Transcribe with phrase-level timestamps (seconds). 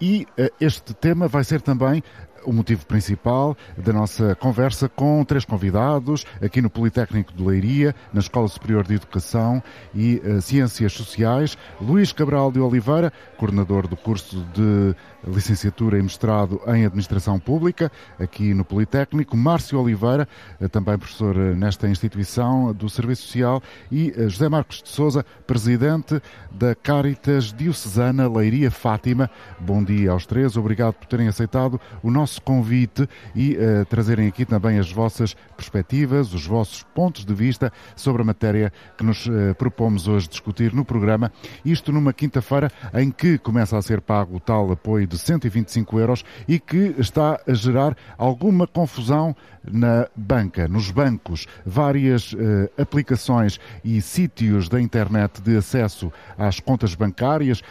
[0.00, 2.02] E uh, este tema vai ser também
[2.44, 8.20] o motivo principal da nossa conversa com três convidados aqui no Politécnico de Leiria, na
[8.20, 9.62] Escola Superior de Educação
[9.94, 11.56] e uh, Ciências Sociais.
[11.80, 14.94] Luís Cabral de Oliveira, coordenador do curso de
[15.26, 19.36] licenciatura e mestrado em Administração Pública, aqui no Politécnico.
[19.36, 20.28] Márcio Oliveira,
[20.70, 23.62] também professor nesta instituição do Serviço Social.
[23.90, 29.30] E uh, José Marcos de Souza, presidente da Caritas Diocesana Leiria Fátima.
[29.58, 30.56] Bom dia aos três.
[30.56, 36.32] Obrigado por terem aceitado o nosso convite e uh, trazerem aqui também as vossas perspectivas,
[36.32, 40.84] os vossos pontos de vista sobre a matéria que nos uh, propomos hoje discutir no
[40.84, 41.32] programa.
[41.64, 46.24] Isto numa quinta-feira em que começa a ser pago o tal apoio de 125 euros
[46.46, 49.34] e que está a gerar alguma confusão
[49.70, 52.36] na banca, nos bancos, várias uh,
[52.80, 57.62] aplicações e sítios da internet de acesso às contas bancárias,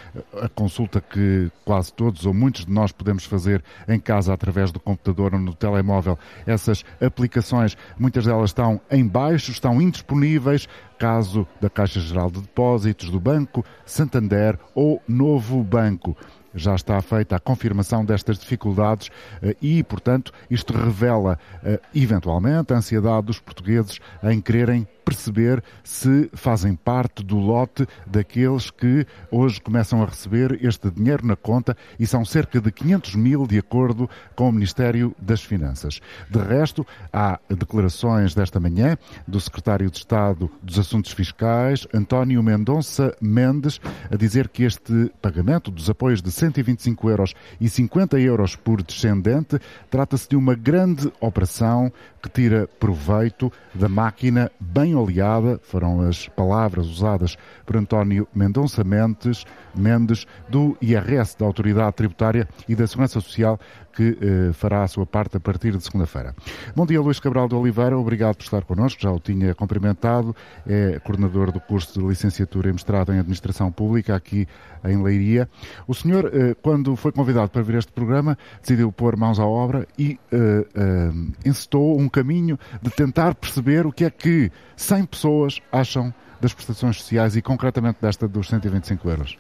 [0.42, 4.80] a consulta que quase todos ou muitos de nós podemos fazer em casa através do
[4.80, 6.18] computador ou no telemóvel.
[6.46, 13.10] Essas aplicações, muitas delas estão em baixo, estão indisponíveis, caso da Caixa Geral de Depósitos,
[13.10, 16.18] do Banco Santander ou Novo Banco
[16.54, 19.10] já está feita a confirmação destas dificuldades
[19.42, 26.30] eh, e, portanto, isto revela, eh, eventualmente, a ansiedade dos portugueses em quererem perceber se
[26.34, 32.06] fazem parte do lote daqueles que hoje começam a receber este dinheiro na conta e
[32.06, 36.02] são cerca de 500 mil, de acordo com o Ministério das Finanças.
[36.30, 43.16] De resto, há declarações desta manhã do Secretário de Estado dos Assuntos Fiscais, António Mendonça
[43.22, 43.80] Mendes,
[44.12, 49.58] a dizer que este pagamento dos apoios de 125 euros e 50 euros por descendente
[49.90, 56.88] trata-se de uma grande operação que tira proveito da máquina bem oleada, foram as palavras
[56.88, 63.60] usadas por António Mendonça Mendes, Mendes, do IRS, da Autoridade Tributária e da Segurança Social,
[63.98, 66.36] que eh, fará a sua parte a partir de segunda-feira.
[66.76, 70.36] Bom dia, Luís Cabral de Oliveira, obrigado por estar connosco, já o tinha cumprimentado,
[70.68, 74.48] é coordenador do curso de licenciatura e mestrado em Administração Pública aqui
[74.86, 75.50] em Leiria.
[75.88, 79.46] O senhor, eh, quando foi convidado para vir a este programa, decidiu pôr mãos à
[79.48, 81.12] obra e eh,
[81.44, 86.98] incitou um caminho de tentar perceber o que é que 100 pessoas acham das prestações
[86.98, 89.38] sociais e concretamente desta dos 125 euros.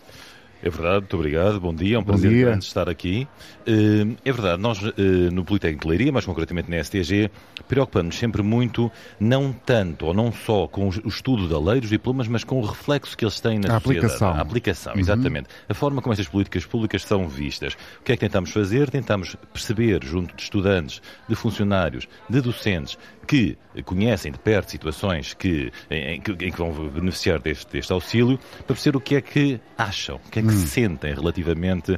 [0.61, 3.27] É verdade, muito obrigado, bom dia, é um bom prazer grande estar aqui.
[3.65, 7.29] Eh, é verdade, nós eh, no Politécnico de Leiria, mais concretamente na STG,
[7.67, 12.27] preocupamos sempre muito, não tanto ou não só com o estudo da lei dos diplomas,
[12.27, 14.05] mas com o reflexo que eles têm na a sociedade.
[14.05, 14.33] Aplicação.
[14.33, 14.93] A aplicação.
[14.93, 14.99] Uhum.
[14.99, 15.49] exatamente.
[15.69, 17.73] A forma como estas políticas públicas são vistas.
[17.99, 18.89] O que é que tentamos fazer?
[18.89, 22.97] Tentamos perceber, junto de estudantes, de funcionários, de docentes,
[23.27, 28.39] que conhecem de perto situações que, em, que, em que vão beneficiar deste, deste, auxílio,
[28.65, 30.67] para perceber o que é que acham, o que é que hum.
[30.67, 31.97] sentem relativamente uh,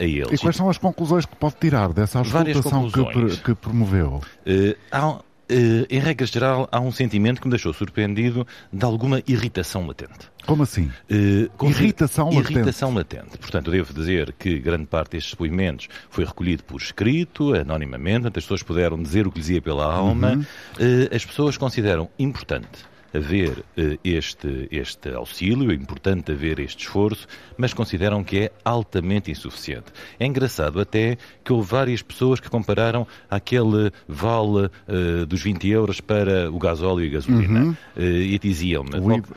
[0.00, 0.32] a, a, eles.
[0.32, 4.20] E quais são as conclusões que pode tirar dessa auscultação que, que, promoveu?
[4.46, 5.20] Uh, há,
[5.52, 10.30] Uh, em regra geral, há um sentimento que me deixou surpreendido de alguma irritação latente.
[10.46, 10.90] Como assim?
[11.10, 12.52] Uh, irritação latente?
[12.52, 13.36] Irritação latente.
[13.36, 18.62] Portanto, devo dizer que grande parte destes depoimentos foi recolhido por escrito, anonimamente, as pessoas
[18.62, 20.32] puderam dizer o que lhes ia pela alma.
[20.32, 20.40] Uhum.
[20.40, 27.26] Uh, as pessoas consideram importante haver uh, este, este auxílio, é importante haver este esforço,
[27.56, 29.86] mas consideram que é altamente insuficiente.
[30.18, 36.00] É engraçado até que houve várias pessoas que compararam aquele vale uh, dos 20 euros
[36.00, 37.70] para o gasóleo e a gasolina uhum.
[37.70, 38.90] uh, e diziam-me...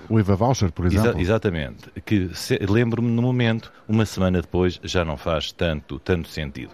[0.09, 1.09] O IVA voucher, por exemplo.
[1.09, 1.89] Exa exatamente.
[2.05, 2.29] Que
[2.67, 6.71] lembro-me no momento, uma semana depois, já não faz tanto, tanto sentido.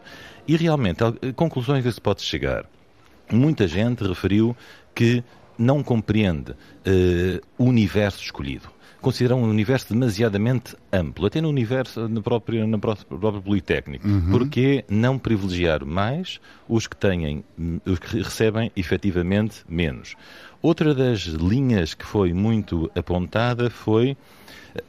[0.47, 0.99] E realmente,
[1.35, 2.65] conclusões a que se pode chegar.
[3.31, 4.55] Muita gente referiu
[4.93, 5.23] que
[5.61, 8.69] não compreende uh, o universo escolhido.
[8.99, 14.07] consideram um universo demasiadamente amplo, até no universo, no próprio, no próprio Politécnico.
[14.07, 14.29] Uhum.
[14.29, 17.43] Porque não privilegiar mais os que têm,
[17.83, 20.15] os que recebem efetivamente menos.
[20.61, 24.15] Outra das linhas que foi muito apontada foi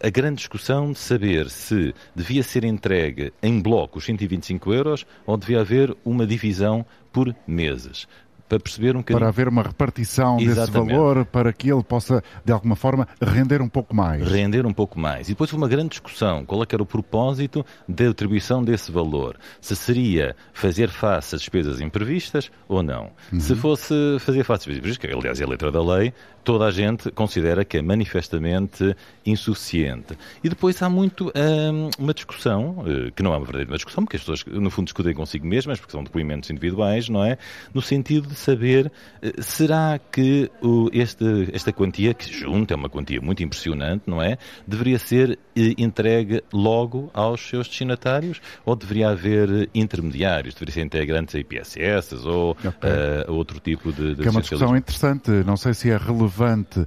[0.03, 5.37] a grande discussão de saber se devia ser entregue em bloco os 125 euros ou
[5.37, 8.07] devia haver uma divisão por meses
[8.53, 9.19] para perceber um bocadinho...
[9.19, 10.87] Para haver uma repartição Exatamente.
[10.87, 14.31] desse valor, para que ele possa, de alguma forma, render um pouco mais.
[14.31, 15.29] Render um pouco mais.
[15.29, 16.45] E depois houve uma grande discussão.
[16.45, 19.39] Qual é que era o propósito da atribuição desse valor?
[19.61, 23.11] Se seria fazer face às despesas imprevistas ou não?
[23.33, 23.41] Uhum.
[23.41, 26.13] Se fosse fazer face às despesas imprevistas, que aliás é a letra da lei,
[26.45, 30.17] toda a gente considera que é manifestamente insuficiente.
[30.43, 34.17] E depois há muito hum, uma discussão, eh, que não é uma verdadeira discussão, porque
[34.17, 37.39] as pessoas no fundo discutem consigo mesmas, porque são depoimentos individuais, não é?
[37.73, 38.91] No sentido de saber,
[39.23, 44.21] eh, será que o, este, esta quantia, que junta é uma quantia muito impressionante, não
[44.21, 44.37] é?
[44.67, 50.55] Deveria ser eh, entregue logo aos seus destinatários ou deveria haver intermediários?
[50.55, 52.71] Deveria ser integrantes a IPSS ou okay.
[52.71, 56.32] uh, outro tipo de, de Que é uma discussão interessante, não sei se é relevante
[56.41, 56.87] uh,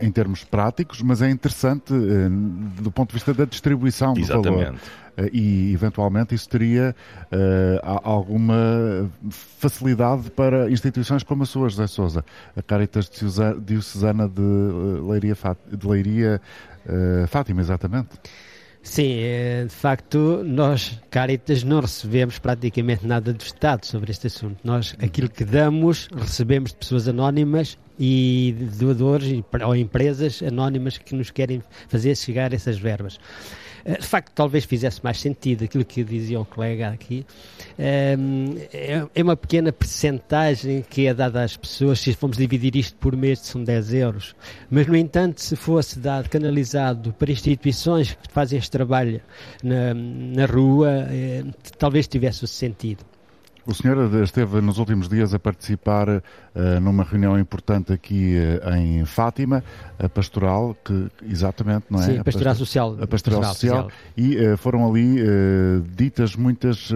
[0.00, 2.30] em termos práticos, mas é interessante uh,
[2.80, 4.64] do ponto de vista da distribuição do Exatamente.
[4.64, 4.80] valor.
[5.20, 6.94] Eh, e eventualmente isso teria
[7.24, 12.24] uh, alguma facilidade para instituições como a sua, José Sousa,
[12.56, 13.10] a Caritas
[13.64, 15.36] Diocesana de Leiria,
[15.70, 16.40] de Leiria
[16.86, 18.08] uh, Fátima, exatamente.
[18.82, 19.18] Sim,
[19.68, 24.56] de facto, nós, Caritas, não recebemos praticamente nada do Estado sobre este assunto.
[24.64, 31.30] Nós, aquilo que damos, recebemos de pessoas anónimas e doadores ou empresas anónimas que nos
[31.30, 33.20] querem fazer chegar essas verbas.
[33.84, 37.26] Eh, de facto, talvez fizesse mais sentido aquilo que dizia o colega aqui.
[37.78, 42.96] Ehm, é, é uma pequena percentagem que é dada às pessoas, se formos dividir isto
[42.98, 44.34] por mês, são 10 euros.
[44.70, 49.20] Mas, no entanto, se fosse dado, canalizado para instituições que fazem este trabalho
[49.62, 51.44] na, na rua, eh,
[51.78, 53.04] talvez tivesse sentido.
[53.66, 56.22] O senhor esteve nos últimos dias a participar
[56.80, 59.62] numa reunião importante aqui uh, em Fátima,
[59.98, 62.04] a pastoral, que exatamente, não é?
[62.04, 62.96] Sim, a pastoral social.
[63.00, 63.90] A pastoral, social, social.
[64.16, 65.16] E uh, foram ali
[65.94, 66.92] ditas muitas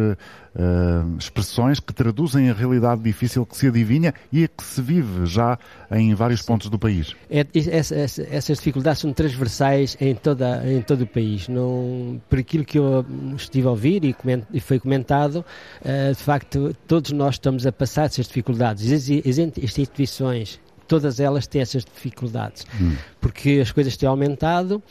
[1.19, 5.59] expressões que traduzem a realidade difícil que se adivinha e a que se vive já
[5.91, 7.15] em vários pontos do país.
[7.29, 11.49] É, essa, essa, essas dificuldades são transversais em, toda, em todo o país.
[11.49, 13.05] Não, por aquilo que eu
[13.37, 15.45] estive a ouvir e, coment, e foi comentado,
[15.83, 18.93] de facto, todos nós estamos a passar essas dificuldades.
[18.93, 22.95] As instituições todas elas têm essas dificuldades, hum.
[23.21, 24.83] porque as coisas têm aumentado,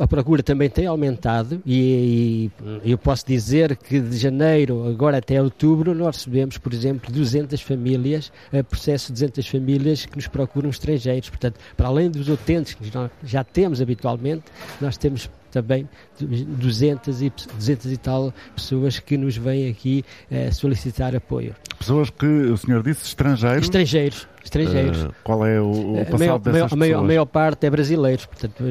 [0.00, 2.50] a procura também tem aumentado e,
[2.84, 7.60] e, eu posso dizer que de janeiro agora até outubro nós recebemos, por exemplo, 200
[7.60, 8.32] famílias,
[8.68, 11.28] processo de 200 famílias que nos procuram estrangeiros.
[11.28, 14.44] Portanto, para além dos utentes que nós já temos habitualmente,
[14.80, 15.88] nós temos também
[16.18, 21.54] 200 e, 200 e tal pessoas que nos vêm aqui eh, solicitar apoio.
[21.78, 23.64] Pessoas que o senhor disse estrangeiros?
[23.64, 25.04] Estrangeiros estrangeiros.
[25.04, 28.26] Uh, qual é o, o passado a maior, dessas maior, a maior parte é brasileiros,
[28.26, 28.62] portanto,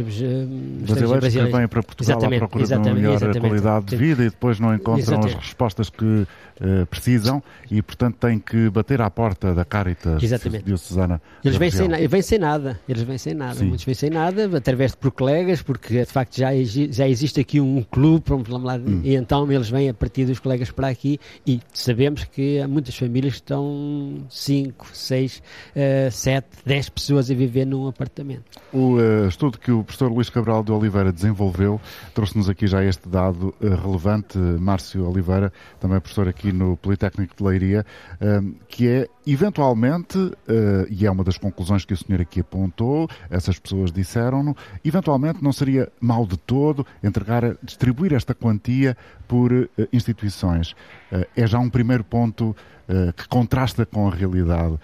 [0.61, 4.23] brasileiros, brasileiros que vêm para Portugal exatamente, à procura de uma melhor qualidade de vida
[4.23, 5.37] e depois não encontram exatamente.
[5.37, 10.65] as respostas que uh, precisam e, portanto, têm que bater à porta da Caritas exatamente.
[10.65, 11.21] diocesana.
[11.43, 13.65] Eles vêm sem, vêm sem nada, eles vêm sem nada, Sim.
[13.65, 16.49] muitos vêm sem nada, através de por colegas, porque de facto já,
[16.89, 19.01] já existe aqui um clube, vamos lá, hum.
[19.03, 22.95] e então eles vêm a partir dos colegas para aqui e sabemos que há muitas
[22.95, 25.41] famílias que estão 5, 6
[26.07, 28.43] uh, 7, 10 pessoas a viver num apartamento.
[28.73, 31.79] O uh, estudo que o professor Luís Cabral de Oliveira desenvolveu
[32.13, 37.43] trouxe-nos aqui já este dado uh, relevante, Márcio Oliveira, também professor aqui no Politécnico de
[37.43, 40.33] Leiria, uh, que é eventualmente, uh,
[40.89, 45.51] e é uma das conclusões que o senhor aqui apontou, essas pessoas disseram-no, eventualmente não
[45.51, 50.75] seria mal de todo entregar, distribuir esta quantia por instituições.
[51.35, 52.55] É já um primeiro ponto
[53.15, 54.77] que contrasta com a realidade.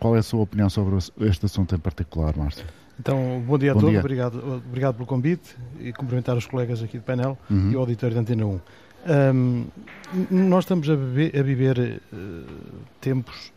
[0.00, 2.64] qual é a sua opinião sobre este assunto em particular, Márcio?
[2.98, 4.00] Então, bom dia a bom todos, dia.
[4.00, 7.70] Obrigado, obrigado pelo convite e cumprimentar os colegas aqui do painel uhum.
[7.70, 8.60] e o auditório da Antena 1.
[9.08, 9.66] Um,
[10.30, 12.44] nós estamos a, beber, a viver uh,
[13.00, 13.52] tempos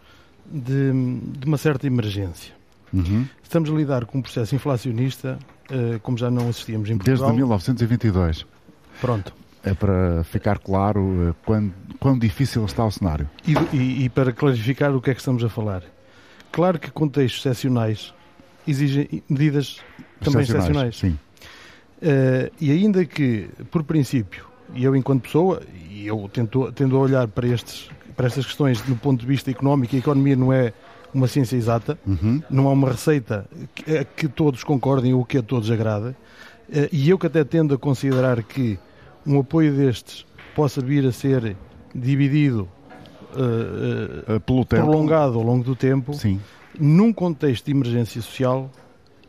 [0.46, 0.92] de,
[1.40, 2.54] de, uma certa emergência.
[2.94, 3.26] Uhum.
[3.42, 5.40] Estamos a lidar com um processo inflacionista
[5.72, 7.18] uh, como já não assistíamos em Portugal.
[7.18, 8.46] Desde 1922.
[9.00, 9.34] Pronto.
[9.64, 13.28] É para ficar claro uh, quão, quão difícil está o cenário.
[13.48, 15.84] E, e, e, para clarificar o que é que estamos a falar.
[16.52, 18.14] Claro que contextos excepcionais
[18.68, 19.80] exigem medidas
[20.20, 20.98] também excepcionais.
[20.98, 21.18] Sim.
[22.02, 27.00] Uh, e ainda que, por princípio, e eu enquanto pessoa, e eu tento, tendo a
[27.00, 30.74] olhar para, estes, para estas questões do ponto de vista económico, a economia não é
[31.14, 32.42] uma ciência exata, uhum.
[32.50, 36.16] não há uma receita que, que todos concordem ou que a todos agrada.
[36.72, 38.80] Eh, e eu que até tendo a considerar que
[39.26, 40.26] um apoio destes
[40.56, 41.56] possa vir a ser
[41.94, 42.68] dividido,
[43.36, 46.40] uh, uh, prolongado ao longo do tempo, Sim.
[46.80, 48.70] Num contexto de emergência social,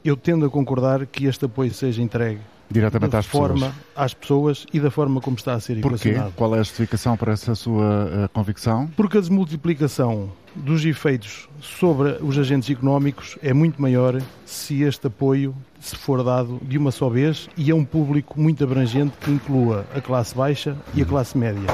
[0.04, 2.40] eu tendo a concordar que este apoio seja entregue
[2.72, 3.75] diretamente às forma, pessoas.
[3.94, 6.08] às pessoas e da forma como está a ser Porquê?
[6.08, 6.32] equacionado.
[6.34, 8.88] Qual é a justificação para essa sua uh, convicção?
[8.96, 15.54] Porque a desmultiplicação dos efeitos sobre os agentes económicos é muito maior se este apoio
[15.78, 19.87] se for dado de uma só vez e a um público muito abrangente que inclua
[19.94, 21.66] a classe baixa e a classe média.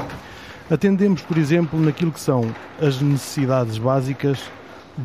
[0.69, 4.39] Atendemos, por exemplo, naquilo que são as necessidades básicas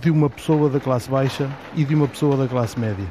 [0.01, 3.07] de uma pessoa da classe baixa e de uma pessoa da classe média.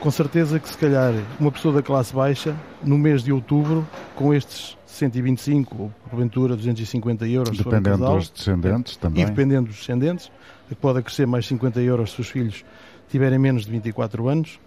[0.00, 4.32] Com certeza que, se calhar, uma pessoa da classe baixa, no mês de outubro, com
[4.32, 9.22] estes 125 ou porventura 250 euros, dependendo casal, dos descendentes também.
[9.22, 10.30] E dependendo dos descendentes,
[10.80, 12.64] pode acrescer mais 50 euros se os filhos
[13.08, 14.58] tiverem menos de 24 anos,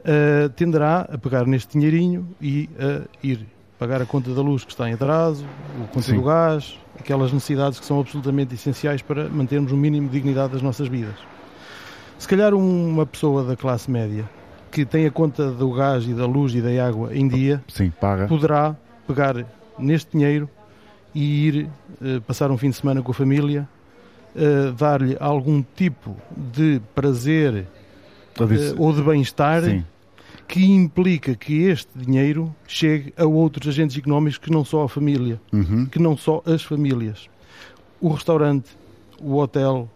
[0.00, 3.46] uh, tenderá a pegar neste dinheirinho e a ir
[3.78, 5.44] pagar a conta da luz que está em atraso,
[5.82, 6.16] o conta Sim.
[6.16, 10.52] do gás, aquelas necessidades que são absolutamente essenciais para mantermos o um mínimo de dignidade
[10.52, 11.16] das nossas vidas.
[12.18, 14.28] Se calhar uma pessoa da classe média
[14.70, 17.90] que tem a conta do gás e da luz e da água em dia Sim,
[17.90, 18.26] paga.
[18.26, 18.74] poderá
[19.06, 19.44] pegar
[19.78, 20.48] neste dinheiro
[21.14, 21.68] e ir
[22.00, 23.68] uh, passar um fim de semana com a família,
[24.34, 27.66] uh, dar-lhe algum tipo de prazer
[28.76, 29.62] ou de bem-estar
[30.46, 35.40] que implica que este dinheiro chegue a outros agentes económicos que não só a família,
[35.52, 35.86] uhum.
[35.86, 37.28] que não só as famílias.
[38.00, 38.70] O restaurante,
[39.20, 39.88] o hotel,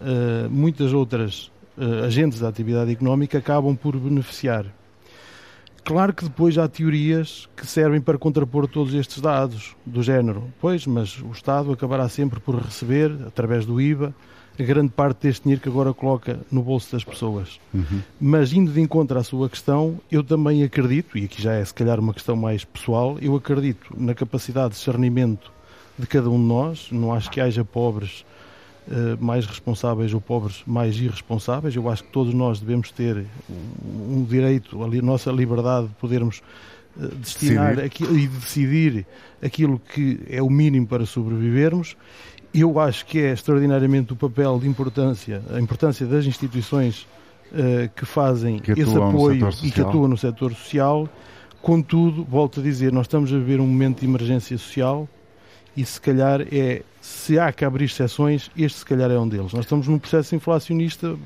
[0.00, 4.66] uh, muitas outras uh, agentes da atividade económica acabam por beneficiar.
[5.84, 10.84] Claro que depois há teorias que servem para contrapor todos estes dados, do género, pois,
[10.84, 14.12] mas o Estado acabará sempre por receber, através do IVA,
[14.64, 17.60] grande parte deste dinheiro que agora coloca no bolso das pessoas.
[17.72, 18.00] Uhum.
[18.20, 21.74] Mas indo de encontro à sua questão, eu também acredito, e aqui já é se
[21.74, 25.52] calhar uma questão mais pessoal, eu acredito na capacidade de discernimento
[25.98, 26.88] de cada um de nós.
[26.90, 28.24] Não acho que haja pobres
[28.88, 31.74] uh, mais responsáveis ou pobres mais irresponsáveis.
[31.74, 36.42] Eu acho que todos nós devemos ter um direito, a nossa liberdade de podermos
[36.96, 39.06] uh, destinar aquilo, e decidir
[39.42, 41.96] aquilo que é o mínimo para sobrevivermos
[42.60, 47.06] eu acho que é extraordinariamente o papel de importância, a importância das instituições
[47.52, 51.08] uh, que fazem que esse apoio e que atuam no setor social.
[51.62, 55.08] Contudo, volto a dizer, nós estamos a viver um momento de emergência social
[55.76, 59.52] e se calhar é, se há que abrir exceções, este se calhar é um deles.
[59.52, 61.16] Nós estamos num processo inflacionista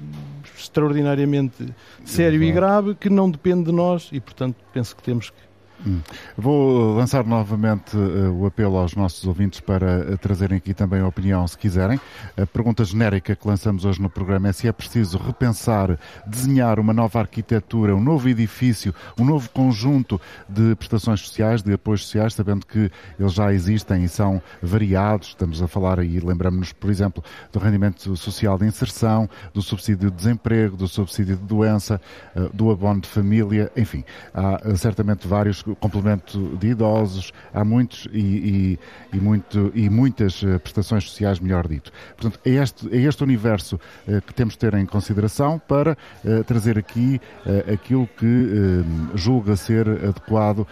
[0.59, 1.73] extraordinariamente
[2.05, 5.50] sério e grave que não depende de nós e, portanto, penso que temos que
[5.87, 6.01] Hum.
[6.37, 11.07] Vou lançar novamente uh, o apelo aos nossos ouvintes para uh, trazerem aqui também a
[11.07, 11.99] opinião, se quiserem.
[12.37, 16.93] A pergunta genérica que lançamos hoje no programa é se é preciso repensar, desenhar uma
[16.93, 22.67] nova arquitetura, um novo edifício, um novo conjunto de prestações sociais, de apoios sociais, sabendo
[22.67, 25.29] que eles já existem e são variados.
[25.29, 30.17] Estamos a falar aí, lembramos-nos, por exemplo, do rendimento social de inserção, do subsídio de
[30.17, 31.99] desemprego, do subsídio de doença,
[32.37, 38.19] uh, do abono de família, enfim, há certamente vários complemento de idosos, há muitos e,
[38.19, 41.93] e, e, muito, e muitas eh, prestações sociais, melhor dito.
[42.17, 46.45] Portanto, é este, é este universo uh, que temos de ter em consideração para uh,
[46.45, 48.85] trazer aqui uh, aquilo que
[49.15, 50.67] julga ser adequado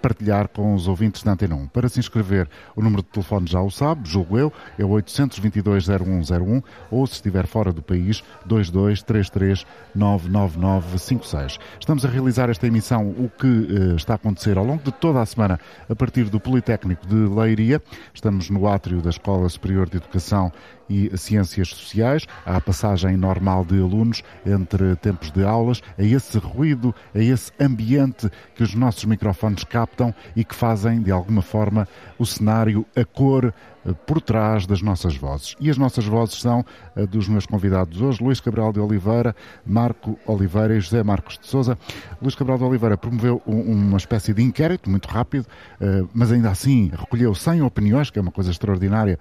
[0.00, 1.68] partilhar com os ouvintes da Antena 1.
[1.68, 6.62] Para se inscrever, o número de telefone já o sabe, julgo eu, é o 822-0101
[6.90, 11.58] ou, se estiver fora do país, 2233 99956.
[11.80, 13.46] Estamos a realizar esta emissão, o que
[13.94, 17.80] está a acontecer ao longo de toda a semana a partir do Politécnico de Leiria.
[18.12, 20.50] Estamos no átrio da Escola Superior de Educação
[20.88, 22.26] e Ciências Sociais.
[22.44, 28.30] A passagem normal de alunos entre tempos de aulas, a esse ruído, a esse ambiente
[28.54, 31.88] que os nossos microfones captam e que fazem, de alguma forma,
[32.18, 33.52] o cenário, a cor,
[33.86, 35.54] eh, por trás das nossas vozes.
[35.60, 36.64] E as nossas vozes são
[36.96, 41.46] eh, dos meus convidados hoje, Luís Cabral de Oliveira, Marco Oliveira e José Marcos de
[41.46, 41.78] Souza.
[42.20, 45.46] Luís Cabral de Oliveira promoveu uma espécie de inquérito muito rápido,
[45.80, 49.18] eh, mas ainda assim recolheu 100 opiniões, que é uma coisa extraordinária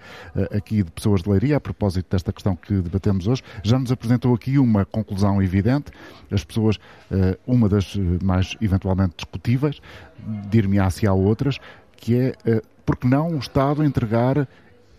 [0.51, 3.41] aqui de pessoas de Leiria, a propósito desta questão que debatemos hoje.
[3.63, 5.91] Já nos apresentou aqui uma conclusão evidente.
[6.31, 6.77] As pessoas,
[7.45, 9.81] uma das mais eventualmente discutíveis,
[10.49, 11.59] dir-me-á se há outras,
[11.97, 12.33] que é
[12.85, 14.47] por que não o Estado entregar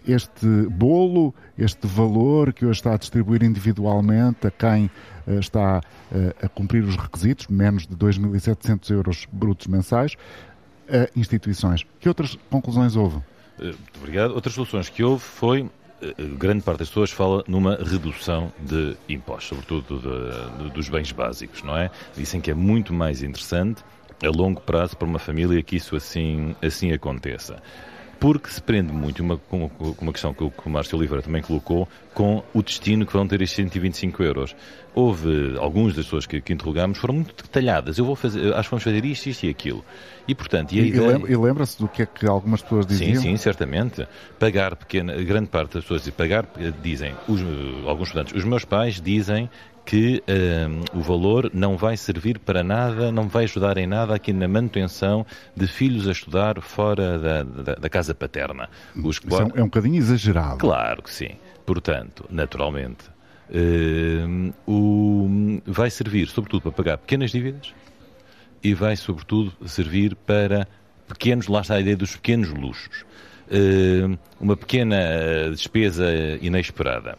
[0.07, 4.91] este bolo, este valor que hoje está a distribuir individualmente a quem
[5.27, 5.81] está
[6.43, 10.13] a cumprir os requisitos, menos de 2.700 euros brutos mensais,
[10.89, 11.85] a instituições.
[11.99, 13.19] Que outras conclusões houve?
[13.59, 14.35] Eh, muito obrigado.
[14.35, 15.69] Outras soluções que houve foi
[16.37, 21.63] grande parte das pessoas fala numa redução de impostos, sobretudo de, de, dos bens básicos,
[21.63, 21.91] não é?
[22.17, 23.83] Dizem que é muito mais interessante
[24.23, 27.63] a longo prazo para uma família que isso assim, assim aconteça
[28.19, 29.71] porque se prende muito uma, com,
[30.01, 33.27] uma questão que o, que o Márcio Oliveira também colocou, com o destino que vão
[33.27, 34.57] ter estes 125 euros.
[34.95, 37.99] Houve, algumas das pessoas que, que interrogámos foram muito detalhadas.
[37.99, 39.85] Eu vou fazer, acho que vamos fazer isto, isto e aquilo.
[40.27, 41.21] E, portanto, e, e, ideia...
[41.29, 43.17] e lembra-se do que é que algumas pessoas diziam?
[43.17, 44.07] Sim, sim, certamente.
[44.39, 46.47] Pagar pequena, grande parte das pessoas pagar,
[46.83, 47.41] dizem, os,
[47.87, 49.51] alguns estudantes, os meus pais dizem
[49.87, 54.33] que um, o valor não vai servir para nada, não vai ajudar em nada aqui
[54.33, 55.25] na manutenção
[55.55, 58.69] de filhos a estudar fora da, da, da casa paterna.
[58.97, 60.59] Os Isso é, um, é um bocadinho exagerado.
[60.59, 61.37] Claro que sim.
[61.65, 63.05] Portanto, naturalmente,
[63.49, 67.73] um, o, vai servir sobretudo para pagar pequenas dívidas
[68.63, 70.67] e vai sobretudo servir para
[71.07, 73.05] pequenos, lá está a ideia dos pequenos luxos.
[73.47, 74.99] Uh, uma pequena
[75.53, 76.11] despesa
[76.43, 77.17] inesperada.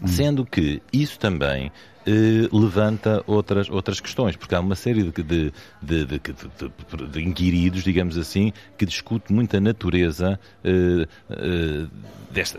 [0.00, 0.06] Hum.
[0.06, 1.72] Sendo que isso também
[2.06, 7.82] eh, levanta outras, outras questões, porque há uma série de, de, de, de, de inquiridos,
[7.82, 11.86] digamos assim, que discute muito a natureza eh, eh,
[12.30, 12.58] deste,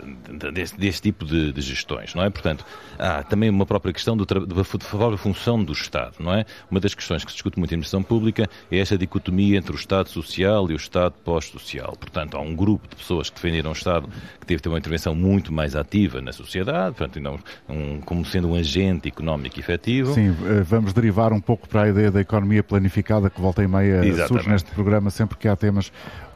[0.52, 2.28] deste, deste, tipo de, gestões, não é?
[2.28, 2.64] Portanto,
[2.98, 4.64] há também uma própria questão do, da
[5.16, 6.44] função do Estado, não é?
[6.70, 9.76] Uma das questões que se discute muito em administração pública é esta dicotomia entre o
[9.76, 11.96] Estado social e o Estado pós-social.
[11.98, 15.14] Portanto, há um grupo de pessoas que defenderam o Estado que teve ter uma intervenção
[15.14, 17.38] muito mais ativa na sociedade, portanto, não,
[17.68, 20.14] um, como sendo um agente económico económico efetivo.
[20.14, 23.68] Sim, eh, vamos derivar um pouco para a ideia da economia planificada que volta e
[23.68, 24.28] meia Exatamente.
[24.28, 25.90] surge neste programa sempre que há temas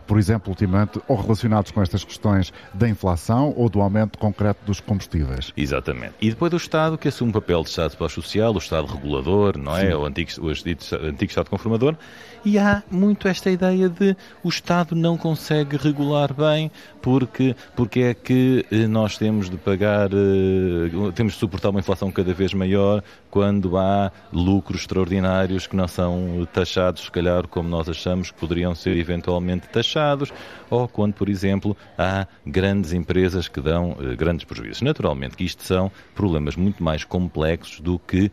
[0.05, 4.81] por exemplo, ultimamente, ou relacionados com estas questões da inflação ou do aumento concreto dos
[4.81, 5.53] combustíveis.
[5.57, 6.15] Exatamente.
[6.21, 9.77] E depois do Estado, que assume o papel de Estado pós-social, o Estado regulador, não
[9.77, 9.97] é?
[9.97, 11.97] O antigo, o antigo Estado conformador.
[12.45, 16.71] E há muito esta ideia de o Estado não consegue regular bem
[17.03, 22.11] porque, porque é que eh, nós temos de pagar, eh, temos de suportar uma inflação
[22.11, 27.89] cada vez maior quando há lucros extraordinários que não são taxados, se calhar, como nós
[27.89, 30.33] achamos que poderiam ser eventualmente taxados,
[30.71, 34.83] ou quando, por exemplo, há grandes empresas que dão eh, grandes prejuízos.
[34.83, 38.31] Naturalmente que isto são problemas muito mais complexos do que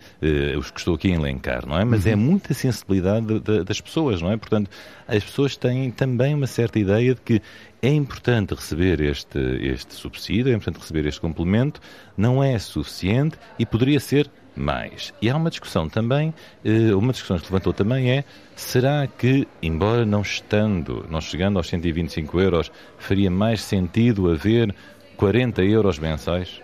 [0.58, 1.84] os que estou aqui a elencar, não é?
[1.84, 2.14] Mas é uhum.
[2.14, 4.38] é muita sensibilidade de, de, das pessoas, não é?
[4.38, 4.70] Portanto,
[5.08, 7.42] as pessoas têm também uma certa ideia de que
[7.82, 11.80] é importante receber este, este subsídio, é importante receber este complemento,
[12.18, 15.14] não é suficiente e poderia ser mais.
[15.22, 18.24] E há uma discussão também, eh, uma discussão que se levantou também é,
[18.56, 24.76] será que, embora não estando, não chegando aos 125 euros, faria mais sentido haver
[25.16, 26.62] 40 euros mensais?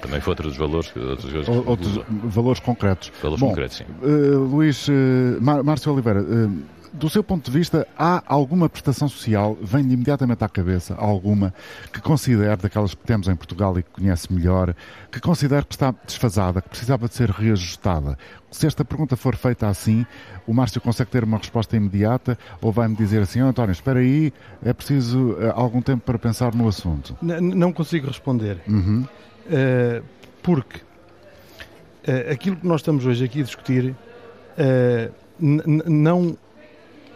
[0.00, 0.92] Também foi outro dos valores.
[0.96, 3.12] Outros, outros valores concretos.
[3.22, 3.84] Valores Bom, concretos, sim.
[4.02, 4.92] Uh, Luís, uh,
[5.40, 6.62] Márcio Oliveira, uh,
[6.94, 11.52] do seu ponto de vista, há alguma prestação social, vem-lhe imediatamente à cabeça, alguma,
[11.92, 14.74] que considere, daquelas que temos em Portugal e que conhece melhor,
[15.10, 18.16] que considere que está desfasada, que precisava de ser reajustada?
[18.48, 20.06] Se esta pergunta for feita assim,
[20.46, 24.32] o Márcio consegue ter uma resposta imediata ou vai-me dizer assim, oh, António, espera aí,
[24.64, 27.16] é preciso algum tempo para pensar no assunto?
[27.20, 28.60] N não consigo responder.
[28.68, 29.04] Uhum.
[29.46, 30.02] Uh,
[30.42, 33.94] porque uh, aquilo que nós estamos hoje aqui a discutir
[35.38, 36.36] não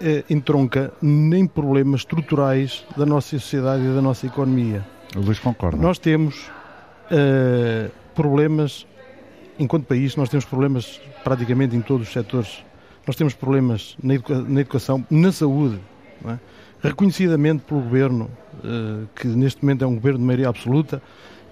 [0.00, 4.86] eh, entronca nem problemas estruturais da nossa sociedade e da nossa economia.
[5.16, 5.76] O Luís concorda.
[5.76, 6.48] Nós temos
[7.10, 8.86] eh, problemas,
[9.58, 12.64] enquanto país, nós temos problemas praticamente em todos os setores.
[13.06, 15.80] Nós temos problemas na, educa na educação, na saúde,
[16.24, 16.38] é?
[16.80, 18.30] reconhecidamente pelo governo,
[18.62, 21.02] eh, que neste momento é um governo de maioria absoluta,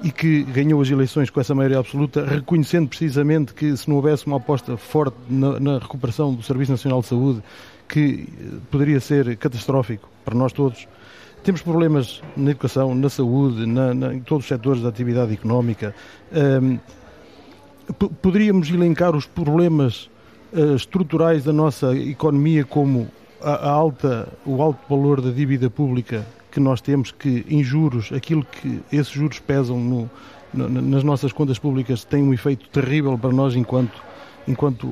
[0.02, 4.26] e que ganhou as eleições com essa maioria absoluta, reconhecendo precisamente que se não houvesse
[4.26, 7.42] uma aposta forte na, na recuperação do Serviço Nacional de Saúde,
[7.88, 8.28] que
[8.70, 10.86] poderia ser catastrófico para nós todos.
[11.42, 15.94] Temos problemas na educação, na saúde, na, na, em todos os setores da atividade económica.
[16.32, 16.78] Um,
[18.20, 20.10] poderíamos elencar os problemas
[20.52, 23.08] uh, estruturais da nossa economia, como
[23.40, 26.26] a, a, alta, o alto valor da dívida pública
[26.56, 30.10] que nós temos, que em juros, aquilo que esses juros pesam no,
[30.54, 34.02] no, nas nossas contas públicas tem um efeito terrível para nós enquanto
[34.48, 34.88] enquanto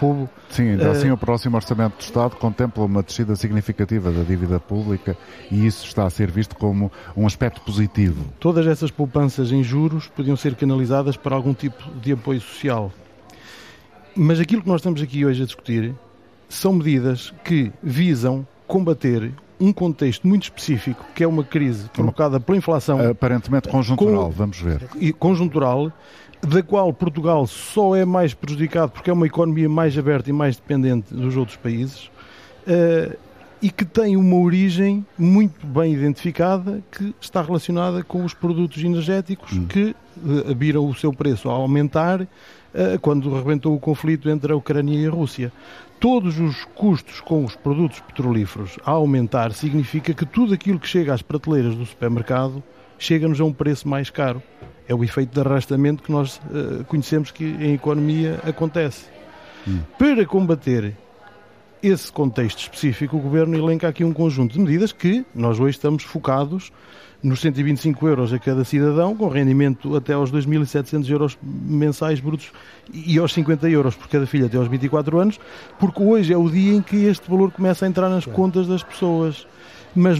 [0.00, 0.30] povo.
[0.48, 5.14] Sim, ainda assim o próximo Orçamento do Estado contempla uma descida significativa da dívida pública
[5.50, 8.24] e isso está a ser visto como um aspecto positivo.
[8.40, 12.90] Todas essas poupanças em juros podiam ser canalizadas para algum tipo de apoio social.
[14.16, 15.92] Mas aquilo que nós estamos aqui hoje a discutir
[16.48, 22.58] são medidas que visam combater um contexto muito específico, que é uma crise provocada pela
[22.58, 23.10] inflação.
[23.10, 24.82] Aparentemente conjuntural, com, vamos ver.
[24.96, 25.92] E conjuntural,
[26.46, 30.56] da qual Portugal só é mais prejudicado porque é uma economia mais aberta e mais
[30.56, 32.10] dependente dos outros países.
[32.66, 33.16] Uh,
[33.62, 39.52] e que tem uma origem muito bem identificada que está relacionada com os produtos energéticos
[39.52, 39.66] hum.
[39.66, 42.28] que uh, viram o seu preço a aumentar uh,
[43.00, 45.50] quando rebentou o conflito entre a Ucrânia e a Rússia.
[46.04, 51.14] Todos os custos com os produtos petrolíferos a aumentar significa que tudo aquilo que chega
[51.14, 52.62] às prateleiras do supermercado
[52.98, 54.42] chega-nos a um preço mais caro.
[54.86, 59.06] É o efeito de arrastamento que nós uh, conhecemos que em economia acontece.
[59.66, 59.80] Hum.
[59.98, 60.94] Para combater
[61.86, 66.02] esse contexto específico, o Governo elenca aqui um conjunto de medidas que nós hoje estamos
[66.02, 66.72] focados
[67.22, 72.52] nos 125 euros a cada cidadão, com rendimento até aos 2.700 euros mensais brutos
[72.92, 75.38] e aos 50 euros por cada filho até aos 24 anos,
[75.78, 78.82] porque hoje é o dia em que este valor começa a entrar nas contas das
[78.82, 79.46] pessoas.
[79.94, 80.18] Mas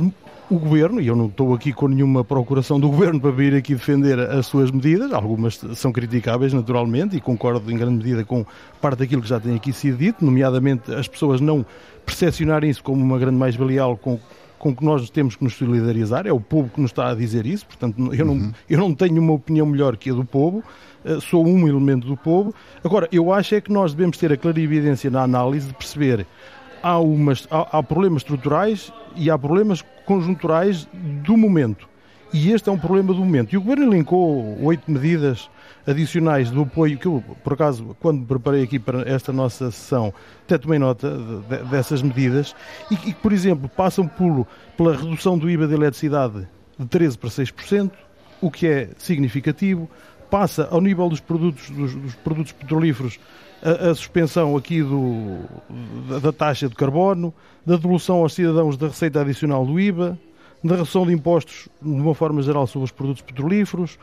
[0.51, 3.75] o Governo, e eu não estou aqui com nenhuma procuração do Governo para vir aqui
[3.75, 8.45] defender as suas medidas, algumas são criticáveis naturalmente e concordo em grande medida com
[8.81, 11.65] parte daquilo que já tem aqui sido dito, nomeadamente as pessoas não
[12.05, 14.19] percepcionarem isso como uma grande mais-valia com,
[14.59, 17.47] com que nós temos que nos solidarizar, é o povo que nos está a dizer
[17.47, 18.53] isso, portanto eu não, uhum.
[18.69, 20.63] eu não tenho uma opinião melhor que a do povo,
[21.05, 22.55] eh, sou um elemento do povo.
[22.83, 26.27] Agora, eu acho é que nós devemos ter a clarividência na análise de perceber
[26.83, 31.89] há, umas, há, há problemas estruturais e há problemas conjunturais do momento.
[32.33, 33.53] E este é um problema do momento.
[33.53, 35.49] E o Governo elencou oito medidas
[35.87, 40.13] adicionais do apoio, que eu, por acaso, quando preparei aqui para esta nossa sessão,
[40.45, 42.55] até tomei nota de, de, dessas medidas,
[42.91, 47.31] e que, por exemplo, passam por, pela redução do IVA da eletricidade de 13% para
[47.31, 47.91] 6%,
[48.41, 49.89] o que é significativo,
[50.29, 53.21] passa ao nível dos produtos, dos, dos produtos petrolíferos
[53.65, 55.39] a, suspensão aqui do,
[56.09, 57.33] da, da, taxa de carbono,
[57.65, 60.19] da devolução aos cidadãos da receita adicional do IVA,
[60.65, 63.99] da redução de impostos de uma forma geral sobre os produtos petrolíferos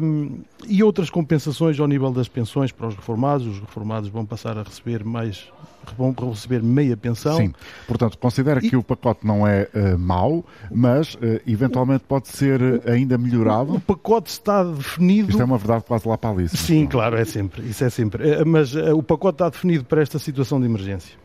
[0.00, 3.46] um, e outras compensações ao nível das pensões para os reformados.
[3.46, 5.52] Os reformados vão passar a receber mais
[5.98, 7.36] vão receber meia pensão.
[7.36, 7.52] Sim,
[7.86, 8.70] portanto, considera e...
[8.70, 13.74] que o pacote não é uh, mau, mas uh, eventualmente pode ser uh, ainda melhorado?
[13.74, 15.28] O pacote está definido...
[15.28, 16.48] Isto é uma verdade quase lá para ali.
[16.48, 18.42] Sim, claro, é sempre, isso é sempre.
[18.46, 21.23] mas o pacote está definido para esta situação de emergência.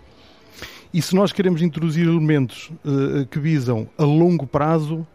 [0.94, 5.06] E se nós queremos introduzir elementos uh, que visam a longo prazo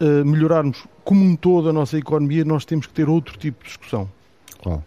[0.00, 3.68] uh, melhorarmos como um todo a nossa economia, nós temos que ter outro tipo de
[3.68, 4.08] discussão.
[4.62, 4.84] Qual?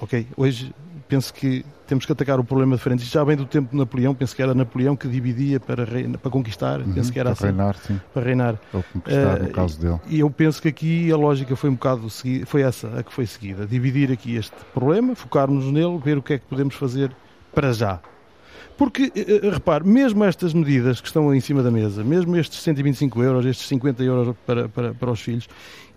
[0.00, 0.26] Ok?
[0.36, 0.74] Hoje
[1.08, 3.02] penso que temos que atacar o problema de frente.
[3.02, 6.18] Isto já vem do tempo de Napoleão, penso que era Napoleão que dividia para, reina,
[6.18, 7.56] para conquistar, uhum, penso que era para assim.
[7.56, 8.00] Reinar, sim.
[8.12, 8.60] Para reinar.
[8.72, 10.00] Ou conquistar, uh, no caso dele.
[10.08, 12.08] E eu penso que aqui a lógica foi um bocado
[12.46, 13.66] foi essa a que foi seguida.
[13.66, 17.14] Dividir aqui este problema, focarmos nele, ver o que é que podemos fazer
[17.54, 18.00] para já.
[18.76, 22.60] Porque, eh, eh, repare, mesmo estas medidas que estão em cima da mesa, mesmo estes
[22.60, 25.48] 125 euros, estes 50 euros para, para, para os filhos,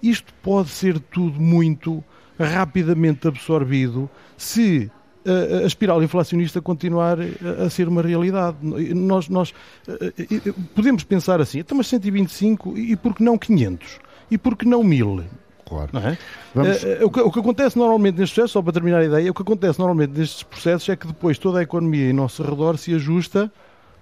[0.02, 2.04] isto pode ser tudo muito
[2.40, 4.92] rapidamente absorvido se
[5.26, 8.58] a, a espiral inflacionista continuar a, a, ser uma realidade.
[8.62, 9.54] Nós, nós
[9.88, 14.00] eh, podemos pensar assim, então, mas 125 e por que não 500?
[14.30, 15.26] E por que não 1000?
[15.68, 15.90] Claro.
[15.98, 16.18] É?
[16.56, 16.84] Vamos...
[16.84, 19.34] Uh, o, que, o, que, acontece normalmente nestes processos, só para terminar a ideia, o
[19.34, 22.94] que acontece normalmente nestes processos é que depois toda a economia em nosso redor se
[22.94, 23.52] ajusta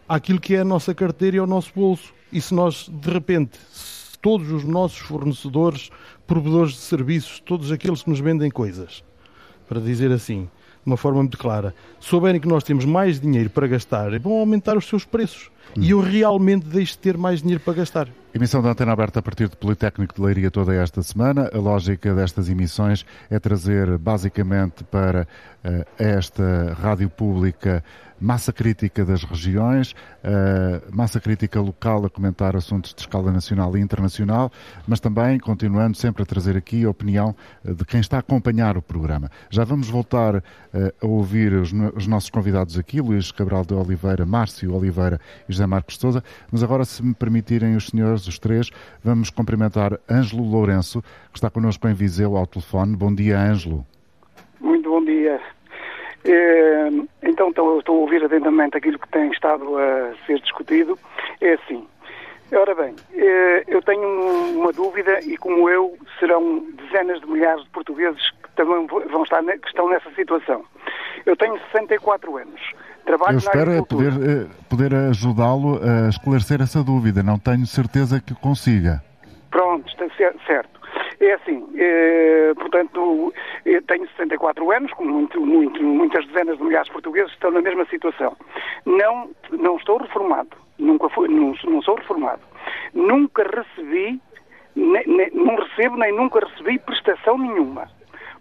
[0.08, 2.14] àquilo que é a nossa carteira e ao nosso bolso.
[2.32, 3.58] E se nós, de repente,
[4.22, 5.90] todos os nossos fornecedores,
[6.28, 9.04] provedores de serviços, todos aqueles que nos vendem coisas,
[9.68, 10.50] para dizer assim, de
[10.86, 14.86] uma forma muito clara, souberem que nós temos mais dinheiro para gastar, vão aumentar os
[14.88, 15.50] seus preços.
[15.78, 15.82] Hum.
[15.82, 18.08] E eu realmente deixo de ter mais dinheiro para gastar.
[18.34, 21.50] Emissão da antena aberta a partir do Politécnico de Leiria toda esta semana.
[21.54, 25.26] A lógica destas emissões é trazer basicamente para
[25.64, 27.82] uh, esta rádio pública
[28.20, 29.92] massa crítica das regiões,
[30.24, 34.52] uh, massa crítica local a comentar assuntos de escala nacional e internacional,
[34.88, 38.78] mas também continuando sempre a trazer aqui a opinião eh, de quem está a acompanhar
[38.78, 39.30] o programa.
[39.50, 40.42] Já vamos voltar uh,
[41.02, 45.66] a ouvir os, os, nossos convidados aqui, Luís Cabral de Oliveira, Márcio Oliveira e José
[45.66, 48.70] Marcos Souza, mas agora, se me permitirem os senhores, os três,
[49.04, 52.96] vamos cumprimentar Ângelo Lourenço, que está connosco em Viseu ao telefone.
[52.96, 53.86] Bom dia, Ângelo.
[54.60, 55.40] Muito bom dia.
[56.26, 56.90] É,
[57.24, 61.00] então estou, a ouvir atentamente aquilo que tem estado a ser discutido.
[61.40, 61.88] É assim.
[62.52, 64.08] Ora bem, é, eu tenho
[64.56, 69.42] uma dúvida e como eu serão dezenas de milhares de portugueses que também vão estar
[69.44, 70.64] que estão nessa situação.
[71.26, 72.62] Eu tenho 64 anos.
[73.06, 77.22] Trabalho eu espero é poder, é, poder ajudá-lo a esclarecer essa dúvida.
[77.22, 79.04] Não tenho certeza que consiga.
[79.52, 80.06] Pronto, está
[80.46, 80.76] certo.
[81.20, 83.34] É assim, é, portanto,
[83.88, 87.86] tenho 64 anos, com muito, muito, muitas dezenas de milhares de portugueses estão na mesma
[87.86, 88.36] situação.
[88.86, 92.42] Não, não estou reformado, nunca fui, não, não sou reformado.
[92.94, 94.20] Nunca recebi,
[94.76, 97.88] ne, ne, não recebo nem nunca recebi prestação nenhuma.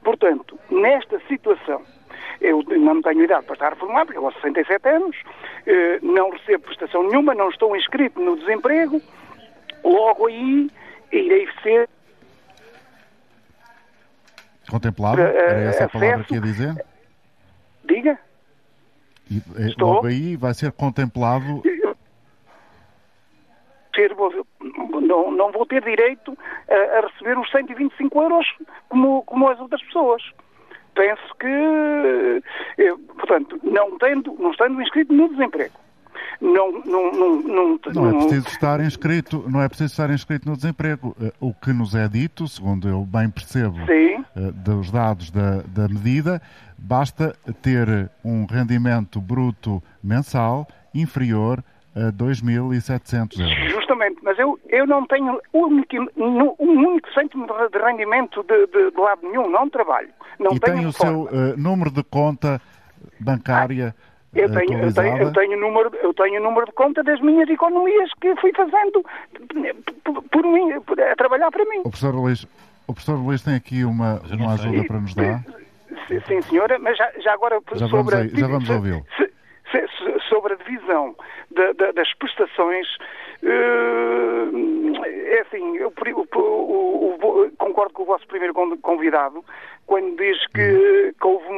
[0.02, 1.82] Portanto, nesta situação,
[2.44, 5.16] eu não tenho idade para estar reformado, porque eu aos 67 anos,
[5.66, 9.00] eh, não recebo prestação nenhuma, não estou inscrito no desemprego,
[9.82, 10.70] logo aí
[11.10, 11.88] irei ser
[14.70, 15.20] Contemplado?
[15.20, 16.84] Era essa a palavra que ia dizer?
[17.84, 18.18] Diga.
[19.30, 19.36] E,
[19.68, 19.94] Estou.
[19.94, 21.62] Logo aí vai ser contemplado.
[25.36, 26.36] Não vou ter direito
[26.68, 28.46] a, a, receber os 125 euros
[28.88, 30.22] como, como as outras pessoas.
[30.94, 32.42] Penso que,
[32.78, 35.74] eu, portanto, não, tendo, não estando inscrito no desemprego,
[36.40, 40.56] não, não, não, não, não, é preciso estar inscrito, não é preciso estar inscrito no
[40.56, 41.16] desemprego.
[41.20, 44.24] Eh, o que nos é dito, segundo eu bem percebo Sim.
[44.36, 46.42] Eh, dos dados da, da medida,
[46.76, 51.62] basta ter um rendimento bruto mensal inferior
[51.94, 53.72] a 2.700 euros.
[53.72, 58.90] Justamente, mas eu, eu não tenho um único, um único cêntimo de rendimento de, de,
[58.90, 60.08] de lado nenhum, não trabalho.
[60.38, 62.60] Não e tem o seu uh, número de conta
[63.20, 63.94] bancária.
[63.98, 67.48] Ah eu tenho, eu tenho, eu tenho, número, eu tenho número de conta das minhas
[67.48, 69.04] economias que fui fazendo
[70.02, 71.78] por, por mim, por, a trabalhar para mim.
[71.78, 72.44] O professor Luís,
[72.86, 75.44] o professor Luís tem aqui uma, uma ajuda para nos dar.
[76.26, 79.06] Sim, senhora, mas já, já agora já sobre, vamos, já vamos ouvi-lo.
[80.28, 81.16] Sobre a divisão
[81.50, 82.86] da, da, das prestações
[83.44, 85.92] Uh, é assim, eu,
[87.58, 89.44] concordo com o vosso primeiro convidado
[89.86, 91.14] quando diz que,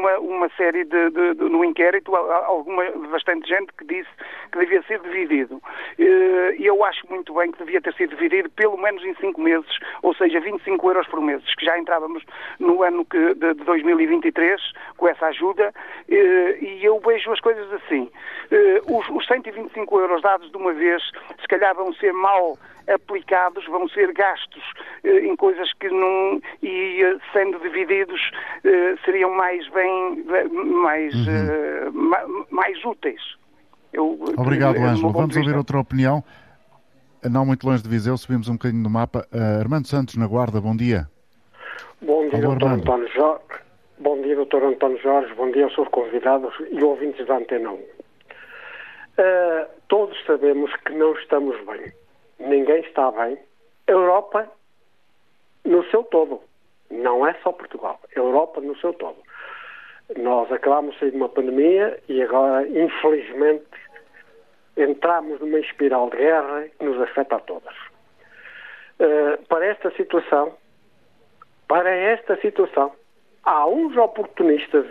[0.07, 4.09] uma, uma série de, de, de, no inquérito, alguma, bastante gente que disse
[4.53, 5.57] que devia ser dividido.
[5.57, 9.40] Uh, e eu acho muito bem que devia ter sido dividido pelo menos em 5
[9.40, 12.23] meses, ou seja, 25 euros por mês, que já entrávamos
[12.59, 14.61] no ano que, de, de 2023
[14.97, 15.73] com essa ajuda,
[16.09, 18.11] uh, e eu vejo as coisas assim.
[18.87, 21.03] Os, os 125 euros dados de uma vez,
[21.40, 22.57] se calhar vão ser mal
[22.88, 24.62] aplicados, vão ser gastos
[25.05, 26.40] eh, em coisas que não.
[26.62, 28.20] e eh, sendo divididos
[28.64, 30.25] eh, seriam mais bem.
[30.83, 31.27] mais, uhum.
[31.29, 33.20] Eh, mais úteis.
[33.92, 35.12] Eu, Obrigado, Ângelo.
[35.12, 36.22] Vamos ouvir outra opinião.
[37.25, 39.27] Não muito longe de Viseu, subimos um bocadinho no mapa.
[39.33, 41.09] Uh, Armando Santos, na Guarda, bom dia.
[42.03, 43.42] Bom dia, doutor António Jorge.
[43.99, 45.35] Bom dia, doutor António Jorge.
[45.35, 47.75] Bom dia aos seus convidados e ouvintes da Antena 1.
[47.75, 47.83] Uh,
[49.88, 51.90] todos sabemos que não estamos bem.
[52.38, 53.38] Ninguém está bem.
[53.87, 54.51] Europa
[55.64, 56.40] no seu todo.
[56.90, 58.01] Não é só Portugal.
[58.14, 59.16] Europa no seu todo.
[60.16, 63.66] Nós acabamos de sair de uma pandemia e agora, infelizmente,
[64.77, 67.75] entramos numa espiral de guerra que nos afeta a todos.
[69.01, 70.55] Uh, para esta situação,
[71.66, 72.92] para esta situação,
[73.42, 74.87] há uns oportunistas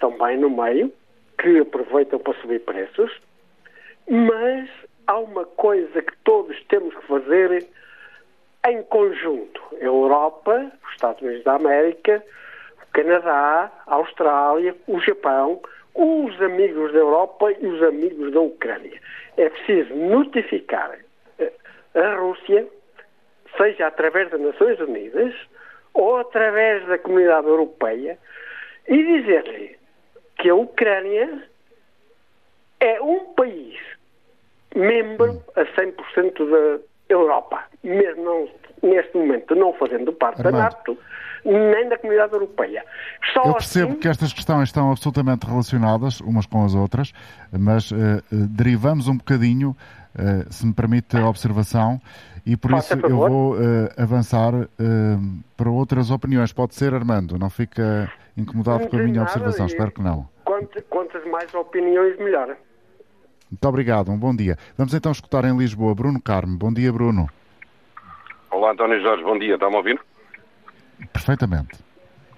[0.00, 0.92] também no meio
[1.38, 3.20] que aproveitam para subir preços
[4.08, 4.68] mas
[5.06, 7.66] há uma coisa que todos temos que fazer
[8.66, 12.22] em conjunto: Europa, os Estados Unidos da América,
[12.82, 15.60] o Canadá, a Austrália, o Japão,
[15.94, 19.00] os amigos da Europa e os amigos da Ucrânia.
[19.36, 20.98] É preciso notificar
[21.38, 21.52] eh,
[21.94, 22.66] a Rússia,
[23.56, 25.34] seja através das Nações Unidas
[25.94, 28.18] ou através da Comunidade Europeia,
[28.86, 29.78] e dizer-lhe
[30.38, 31.42] que a Ucrânia
[32.80, 33.95] é um país
[34.76, 38.48] membro a 100% da Europa, mesmo não,
[38.82, 40.52] neste momento não fazendo parte Armando.
[40.52, 40.98] da NATO,
[41.44, 42.84] nem da Comunidade Europeia.
[43.32, 44.00] Só Eu percebo assim...
[44.00, 47.12] que estas questões estão absolutamente relacionadas umas com as outras,
[47.52, 47.96] mas uh,
[48.30, 52.00] derivamos um bocadinho, uh, se me permite a observação,
[52.44, 53.58] e por isso eu vou uh,
[53.96, 54.52] avançar
[55.56, 56.52] para outras opiniões.
[56.52, 57.36] Pode ser, Armando?
[57.38, 59.66] Não fica incomodado não com a minha nada, observação?
[59.66, 60.28] Espero que não.
[60.88, 62.56] quantas mais opiniões, melhor.
[63.50, 64.56] Muito obrigado, um bom dia.
[64.76, 66.58] Vamos então escutar em Lisboa Bruno Carmo.
[66.58, 67.28] Bom dia, Bruno.
[68.50, 69.54] Olá, António Jorge, bom dia.
[69.54, 70.00] Está-me a ouvir?
[71.12, 71.78] Perfeitamente.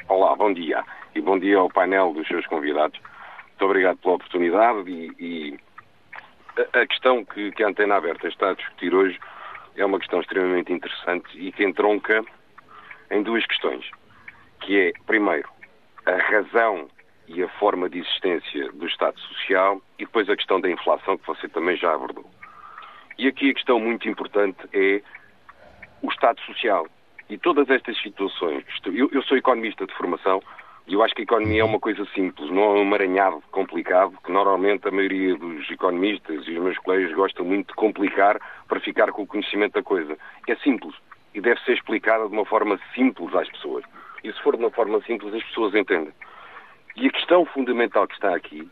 [0.08, 0.84] Olá, bom dia.
[1.14, 3.00] E bom dia ao painel dos seus convidados.
[3.48, 5.58] Muito obrigado pela oportunidade e, e
[6.56, 9.18] a, a, questão que, que a Antena Aberta está a discutir hoje
[9.76, 12.24] é uma questão extremamente interessante e que entronca
[13.10, 13.88] em duas questões,
[14.60, 15.48] que é, primeiro,
[16.04, 16.88] a razão
[17.28, 21.26] e a forma de existência do Estado Social e depois a questão da inflação, que
[21.26, 22.24] você também já abordou.
[23.18, 25.02] E aqui a questão muito importante é
[26.02, 26.86] o Estado Social.
[27.28, 28.64] E todas estas situações.
[28.86, 30.40] Eu, sou economista de formação
[30.86, 34.16] e eu acho que a economia é uma coisa simples, não é um emaranhado complicado,
[34.24, 38.80] que normalmente a maioria dos economistas e os meus colegas gostam muito de complicar para
[38.80, 40.16] ficar com o conhecimento da coisa.
[40.46, 40.94] É simples
[41.34, 43.84] e deve ser explicada de uma forma simples às pessoas.
[44.24, 46.12] E se for de uma forma simples, as pessoas entendem.
[47.00, 48.68] E a questão fundamental que está aqui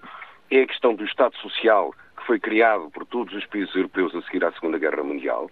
[0.51, 4.23] é a questão do Estado Social que foi criado por todos os países europeus a
[4.23, 5.49] seguir à Segunda Guerra Mundial,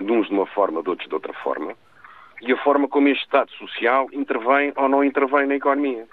[0.00, 1.74] de uns de uma forma, de outros de outra forma,
[2.42, 6.08] e a forma como este Estado Social intervém ou não intervém na economia.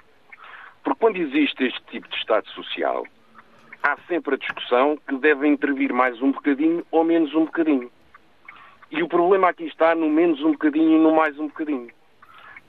[0.84, 3.08] Porque quando existe este tipo de Estado social,
[3.82, 7.92] há sempre a discussão que deve intervir mais um bocadinho ou menos um bocadinho.
[8.92, 11.90] E o problema aqui está no menos um bocadinho e no mais um bocadinho.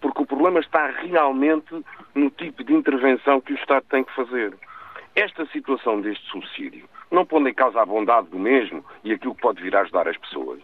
[0.04, 1.82] Porque o problema está realmente
[2.14, 4.54] no tipo de intervenção que o Estado tem que fazer.
[5.16, 9.40] Esta situação deste subsídio, não pondo em causa a bondade do mesmo e aquilo que
[9.40, 10.60] pode vir a ajudar as pessoas,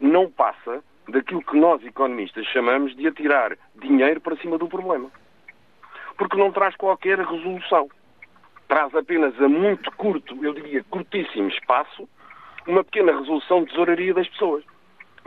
[0.00, 5.12] não passa daquilo que nós economistas chamamos de atirar dinheiro para cima do problema.
[6.18, 7.88] Porque não traz qualquer resolução.
[8.66, 12.08] Traz apenas a muito curto, eu diria curtíssimo espaço,
[12.66, 14.64] uma pequena resolução de tesouraria das pessoas.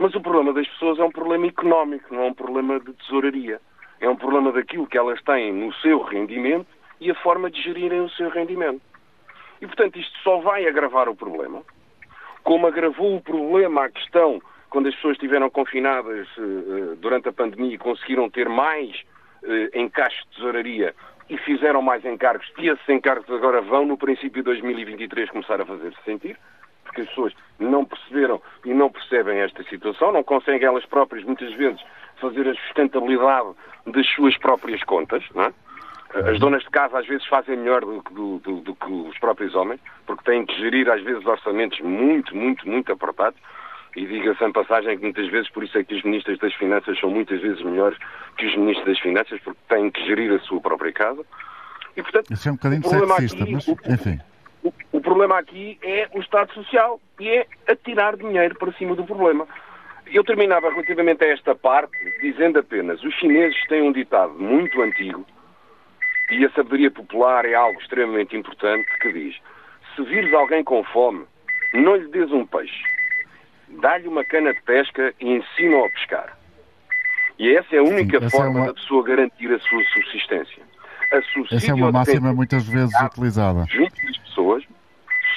[0.00, 3.60] Mas o problema das pessoas é um problema económico, não é um problema de tesouraria.
[4.00, 6.66] É um problema daquilo que elas têm no seu rendimento
[6.98, 8.80] e a forma de gerirem o seu rendimento.
[9.60, 11.60] E, portanto, isto só vai agravar o problema.
[12.42, 17.74] Como agravou o problema a questão quando as pessoas estiveram confinadas uh, durante a pandemia
[17.74, 18.96] e conseguiram ter mais
[19.42, 20.94] uh, encaixes de tesouraria
[21.28, 25.66] e fizeram mais encargos, e esses encargos agora vão, no princípio de 2023, começar a
[25.66, 26.38] fazer-se sentir,
[26.90, 31.52] porque as pessoas não perceberam e não percebem esta situação, não conseguem elas próprias, muitas
[31.54, 31.80] vezes,
[32.20, 33.48] fazer a sustentabilidade
[33.86, 35.52] das suas próprias contas, não é?
[36.12, 39.54] As donas de casa às vezes fazem melhor do, do, do, do, que os próprios
[39.54, 43.38] homens, porque têm que gerir às vezes orçamentos muito, muito, muito apertados.
[43.94, 46.98] E diga-se em passagem que muitas vezes, por isso é que os ministros das Finanças
[46.98, 47.96] são muitas vezes melhores
[48.36, 51.24] que os ministros das Finanças, porque têm que gerir a sua própria casa.
[51.96, 54.20] E, portanto, Isso é um bocadinho sexista, aqui, mas, enfim.
[54.62, 59.04] O, o problema aqui é o Estado Social e é atirar dinheiro para cima do
[59.04, 59.46] problema.
[60.06, 65.24] Eu terminava relativamente a esta parte dizendo apenas: os chineses têm um ditado muito antigo
[66.30, 69.36] e a sabedoria popular é algo extremamente importante que diz:
[69.94, 71.24] se vires alguém com fome,
[71.74, 72.82] não lhe des um peixe,
[73.80, 76.38] dá-lhe uma cana de pesca e ensina-o a pescar.
[77.38, 78.66] E essa é a única Sim, é forma é uma...
[78.66, 80.62] da pessoa garantir a sua subsistência.
[81.12, 83.66] A essa é uma máxima muitas vezes utilizada.
[83.68, 84.64] Junto das pessoas,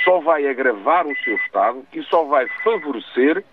[0.04, 3.44] só vai agravar o seu Estado e só vai favorecer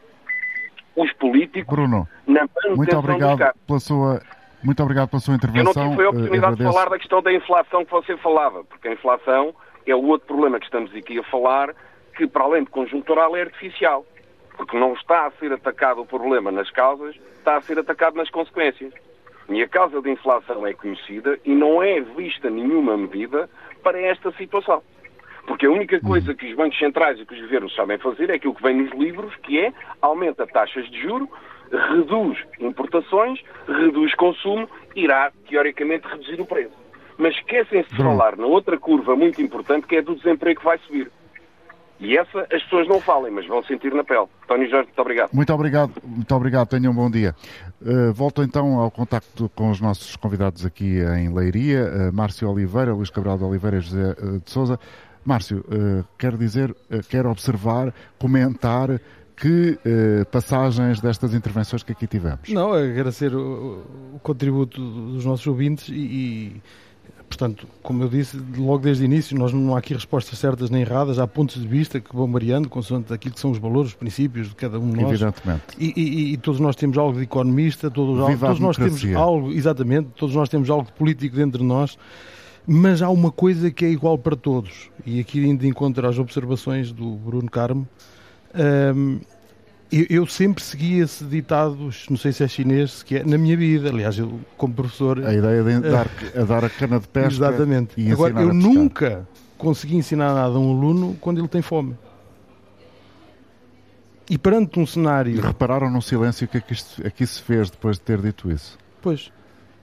[0.96, 4.20] os políticos Bruno, na manutenção muito obrigado pela sua
[4.62, 5.82] muito obrigado pela sua intervenção.
[5.82, 8.88] Eu não tive a oportunidade de falar da questão da inflação que você falava, porque
[8.88, 9.54] a inflação
[9.86, 11.74] é o outro problema que estamos aqui a falar,
[12.14, 14.04] que para além de conjuntural é artificial.
[14.56, 18.28] Porque não está a ser atacado o problema nas causas, está a ser atacado nas
[18.28, 18.92] consequências.
[19.50, 23.50] E a causa da inflação é conhecida e não é vista nenhuma medida
[23.82, 24.80] para esta situação.
[25.44, 28.34] Porque a única coisa que os bancos centrais e que os governos sabem fazer é
[28.34, 31.28] aquilo que vem nos livros, que é aumenta taxas de juro,
[31.72, 36.78] reduz importações, reduz consumo, irá, teoricamente, reduzir o preço.
[37.18, 40.78] Mas esquecem-se de falar na outra curva muito importante, que é do desemprego que vai
[40.78, 41.10] subir.
[42.00, 44.26] E essa as pessoas não falem, mas vão sentir na pele.
[44.44, 45.30] António Jorge, muito obrigado.
[45.32, 46.68] Muito obrigado, muito obrigado.
[46.68, 47.34] Tenham um bom dia.
[47.82, 52.94] Uh, volto então ao contacto com os nossos convidados aqui em Leiria, uh, Márcio Oliveira,
[52.94, 54.78] Luís Cabral de Oliveira e José uh, de Souza.
[55.22, 55.62] Márcio,
[56.16, 56.74] quero dizer,
[57.10, 58.88] quero observar, comentar
[59.36, 59.78] que
[60.32, 62.48] passagens destas intervenções que aqui tivemos?
[62.48, 63.84] Não, agradecer o,
[64.14, 66.62] o contributo dos nossos ouvintes e, e,
[67.30, 70.82] portanto, como eu disse logo desde o início, nós não há aqui respostas certas nem
[70.82, 73.94] erradas, há pontos de vista que vão variando consoante aquilo que são os valores, os
[73.94, 75.12] princípios de cada um de nós.
[75.12, 75.62] Evidentemente.
[75.78, 80.08] E, e, e todos nós temos algo de economista, todos, todos nós temos algo, exatamente,
[80.16, 81.96] todos nós temos algo de político dentro de nós.
[82.66, 86.92] Mas há uma coisa que é igual para todos, e aqui ainda encontro as observações
[86.92, 87.88] do Bruno Carmo,
[88.94, 89.20] um,
[89.92, 93.56] eu, eu, sempre segui esse ditado, não sei se é chinês, que é na minha
[93.56, 93.88] vida.
[93.88, 95.24] Aliás, eu, como professor.
[95.24, 97.32] A ideia de dar, a dar a cana de pesca.
[97.32, 98.00] Exatamente.
[98.00, 99.26] E Agora, eu nunca
[99.58, 101.96] consegui ensinar nada a um aluno quando ele tem fome.
[104.28, 105.34] E perante um cenário.
[105.34, 106.74] E repararam no silêncio que aqui,
[107.04, 108.78] aqui se fez depois de ter dito isso?
[109.02, 109.32] Pois.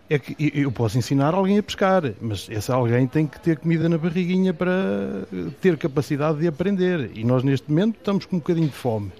[0.09, 3.89] É que eu posso ensinar alguém a pescar, mas esse alguém tem que ter comida
[3.89, 5.27] na barriguinha para
[5.59, 7.11] ter capacidade de aprender.
[7.13, 9.11] E nós, neste momento, estamos com um bocadinho de fome.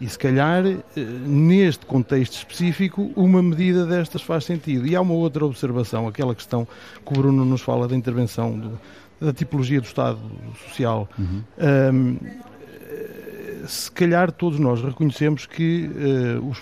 [0.00, 4.86] E se calhar, eh, neste contexto específico, uma medida destas faz sentido.
[4.86, 6.66] E há uma outra observação, aquela questão
[7.04, 8.80] que o Bruno nos fala da intervenção do,
[9.20, 10.20] da tipologia do Estado
[10.68, 11.08] Social.
[11.18, 11.42] Uhum.
[11.92, 12.16] Um,
[13.66, 15.90] se calhar todos nós reconhecemos que
[16.40, 16.58] uh, os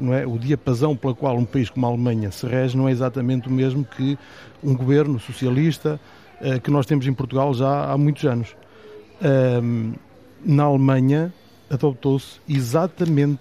[0.00, 2.92] não é, o diapasão pela qual um país como a Alemanha se rege não é
[2.92, 4.18] exatamente o mesmo que
[4.62, 5.98] um governo socialista
[6.40, 8.54] uh, que nós temos em Portugal já há muitos anos.
[9.20, 9.94] Uh,
[10.44, 11.32] na Alemanha
[11.72, 13.40] adoptou-se exatamente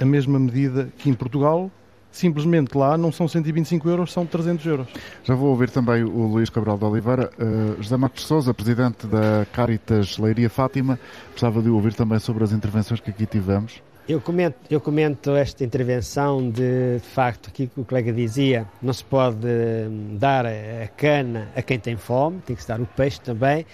[0.00, 1.70] a mesma medida que em Portugal,
[2.10, 4.88] simplesmente lá não são 125 euros, são 300 euros.
[5.22, 7.30] Já vou ouvir também o Luís Cabral de Oliveira.
[7.38, 10.98] Uh, José Marcos Souza, presidente da Caritas Leiria Fátima,
[11.32, 13.82] gostava de ouvir também sobre as intervenções que aqui tivemos.
[14.08, 18.94] Eu comento, eu comento esta intervenção de, de facto, aqui que o colega dizia, não
[18.94, 22.86] se pode hum, dar a cana a quem tem fome, tem que se dar o
[22.86, 23.66] peixe também.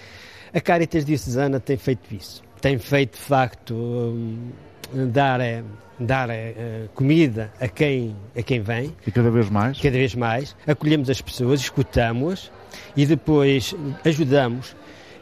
[0.52, 2.42] A Caritas Diocesana tem feito isso.
[2.64, 4.48] Tem feito, de facto, hum,
[5.12, 5.62] dar, eh,
[6.00, 8.90] dar uh, comida a quem, a quem vem.
[9.06, 9.78] E cada vez mais?
[9.78, 10.56] Cada vez mais.
[10.66, 12.50] Acolhemos as pessoas, escutamos-as
[12.96, 14.74] e depois ajudamos.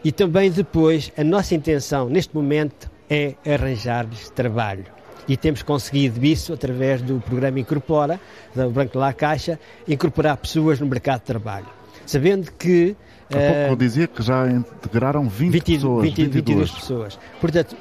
[0.05, 4.84] E também depois, a nossa intenção neste momento é arranjar-lhes trabalho
[5.26, 8.20] e temos conseguido isso através do programa Incorpora,
[8.55, 11.66] do Branco La Caixa, incorporar pessoas no mercado de trabalho.
[12.07, 12.95] Sabendo que.
[13.37, 16.05] Há pouco eu dizia que já integraram 20 20, pessoas.
[16.05, 17.18] 20, 22 pessoas.
[17.41, 17.76] Portanto,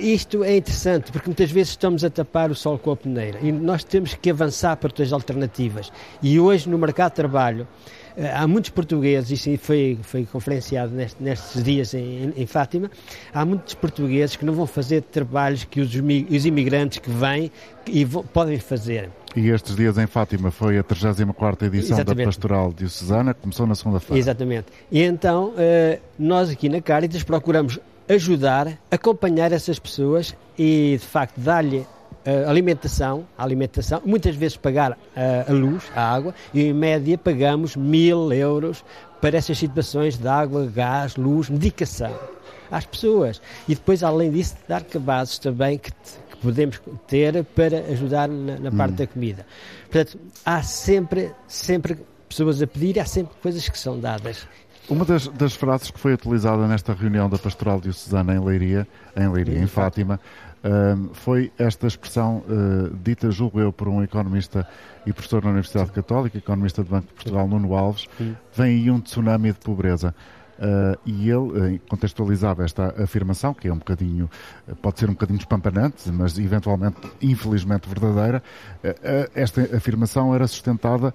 [0.00, 3.50] isto é interessante porque muitas vezes estamos a tapar o sol com a peneira e
[3.50, 5.92] nós temos que avançar para outras alternativas.
[6.22, 7.66] E hoje, no mercado de trabalho,
[8.34, 12.90] há muitos portugueses, isso foi, foi conferenciado neste, nestes dias em, em, Fátima,
[13.32, 17.50] há muitos portugueses que não vão fazer trabalhos que os, os imigrantes que vêm
[17.86, 19.10] e vão, podem fazer.
[19.36, 22.18] E estes dias em Fátima foi a 34ª edição Exatamente.
[22.18, 24.18] da Pastoral Diocesana, começou na segunda-feira.
[24.18, 24.66] Exatamente.
[24.90, 27.78] E então, eh, nós aqui na Caritas procuramos
[28.08, 34.96] ajudar, acompanhar essas pessoas e, de facto, dar-lhe uh, alimentação, alimentação, muitas vezes pagar uh,
[35.48, 38.84] a luz, a água, e em média pagamos mil euros
[39.20, 42.14] para essas situações de água, gás, luz, medicação
[42.70, 43.40] às pessoas.
[43.66, 48.70] E depois, além disso, dar cabazes também que, que podemos ter para ajudar na, na
[48.70, 48.96] parte hum.
[48.96, 49.46] da comida.
[49.90, 51.98] Portanto, há sempre, sempre
[52.28, 54.46] pessoas a pedir e há sempre coisas que são dadas.
[54.88, 59.28] Uma das, das, frases que foi utilizada nesta reunião da Pastoral Diocesana em Leiria, em
[59.28, 60.18] Leiria, em Fátima,
[61.12, 64.66] foi esta expressão uh, dita, julgo eu, por um economista
[65.06, 68.06] e professor na Universidade Católica, economista do Banco de Portugal, Nuno Alves,
[68.54, 70.14] vem aí um tsunami de pobreza.
[70.58, 74.28] Uh, e ele uh, contextualizava esta afirmação, que é um bocadinho,
[74.66, 78.42] uh, pode ser um bocadinho espampanante, mas eventualmente, infelizmente, verdadeira.
[79.34, 81.14] esta afirmação era sustentada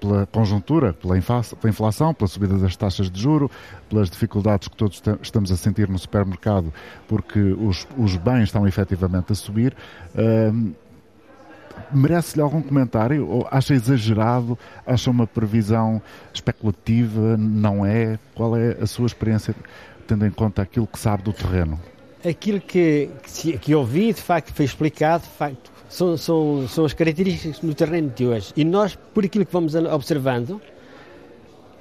[0.00, 3.50] pela conjuntura, pela, pela, inflação, pela subida das taxas de juro,
[3.88, 6.72] pelas dificuldades que todos estamos a sentir no supermercado,
[7.06, 9.74] porque os, os bens estão efetivamente a subir
[11.92, 13.28] merece-lhe algum comentário?
[13.28, 14.58] Ou acha exagerado?
[14.86, 16.00] Acha uma previsão
[16.32, 17.36] especulativa?
[17.36, 18.18] Não é?
[18.34, 19.54] Qual é a sua experiência,
[20.06, 21.80] tendo em conta aquilo que sabe do terreno?
[22.28, 26.92] Aquilo que, que, que ouvi, de facto, foi explicado, de facto, são, são, são as
[26.92, 28.52] características do terreno de hoje.
[28.56, 30.60] E nós, por aquilo que vamos observando,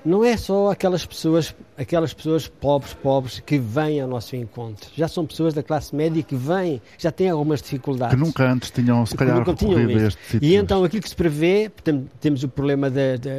[0.05, 4.89] não é só aquelas pessoas, aquelas pessoas pobres, pobres que vêm ao nosso encontro.
[4.95, 8.15] Já são pessoas da classe média que vêm, já têm algumas dificuldades.
[8.15, 11.71] Que nunca antes tinham, se calhar, nunca tinham este E então aquilo que se prevê,
[12.19, 13.29] temos o problema de, de,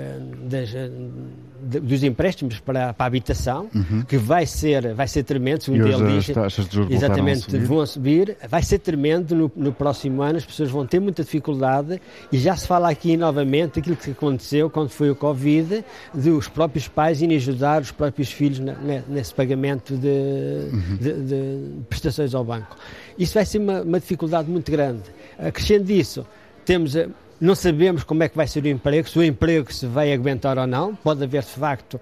[0.49, 4.03] de, dos empréstimos para, para a habitação, uhum.
[4.03, 6.31] que vai ser, vai ser tremendo, segundo ele diz.
[6.91, 7.67] exatamente, subir.
[7.67, 8.37] vão subir.
[8.49, 12.57] Vai ser tremendo no, no, próximo ano, as pessoas vão ter muita dificuldade e já
[12.57, 15.85] se fala aqui novamente aquilo que aconteceu quando foi o Covid,
[16.15, 18.75] dos próprios pais irem ajudar os próprios filhos na,
[19.09, 20.09] nesse pagamento de,
[20.73, 20.97] uhum.
[21.01, 22.77] de, de, prestações ao banco.
[23.19, 25.03] Isso vai ser uma, uma dificuldade muito grande.
[25.39, 26.27] Acrescendo disso,
[26.65, 26.95] temos
[27.41, 30.59] não sabemos como é que vai ser o emprego, se o emprego se vai aguentar
[30.59, 30.95] ou não.
[30.95, 32.01] Pode haver, de facto,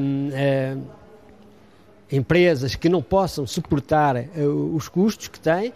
[0.00, 0.82] hum, hum,
[2.10, 5.72] empresas que não possam suportar uh, os custos que têm.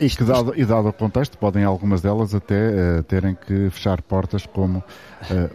[0.00, 4.00] E que, dado, e dado o contexto, podem algumas delas até uh, terem que fechar
[4.02, 4.82] portas, como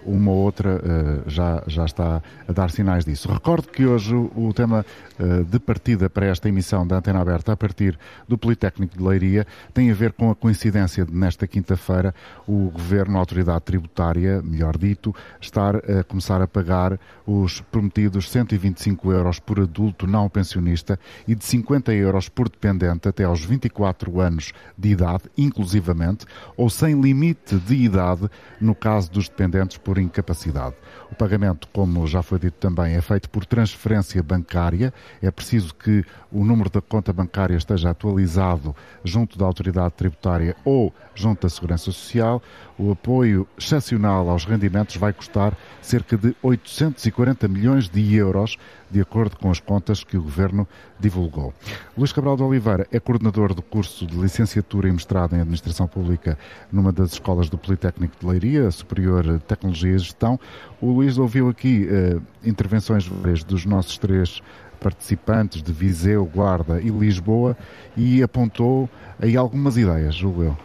[0.05, 3.31] uma ou outra uh, já, já está a dar sinais disso.
[3.31, 4.85] Recordo que hoje o, tema
[5.19, 7.97] uh, de partida para esta emissão da Antena Aberta, a partir
[8.27, 12.13] do Politécnico de Leiria, tem a ver com a coincidência de, nesta quinta-feira,
[12.47, 19.11] o Governo, a Autoridade Tributária, melhor dito, estar a começar a pagar os prometidos 125
[19.11, 24.53] euros por adulto não pensionista e de 50 euros por dependente até aos 24 anos
[24.77, 28.29] de idade, inclusivamente, ou sem limite de idade
[28.61, 30.75] no caso dos dependentes por incapacidade.
[31.11, 34.93] O pagamento, como já foi dito também, é feito por transferência bancária.
[35.21, 40.93] É preciso que o número da conta bancária esteja atualizado junto da autoridade tributária ou
[41.15, 42.41] junto da Segurança Social.
[42.77, 48.57] O apoio excepcional aos rendimentos vai custar cerca de 840 milhões de euros,
[48.89, 50.67] de acordo com as contas que o Governo
[50.99, 51.53] divulgou.
[51.97, 56.37] Luís Cabral de Oliveira é coordenador do curso de licenciatura e mestrado em Administração Pública
[56.71, 60.39] numa das escolas do Politécnico de Leiria, Superior Tecnologia e Gestão.
[60.79, 63.09] O Luís ouviu aqui uh, intervenções
[63.43, 64.41] dos nossos três
[64.79, 67.57] participantes de Viseu, Guarda e Lisboa
[67.95, 70.57] e apontou aí algumas ideias, julgo eu.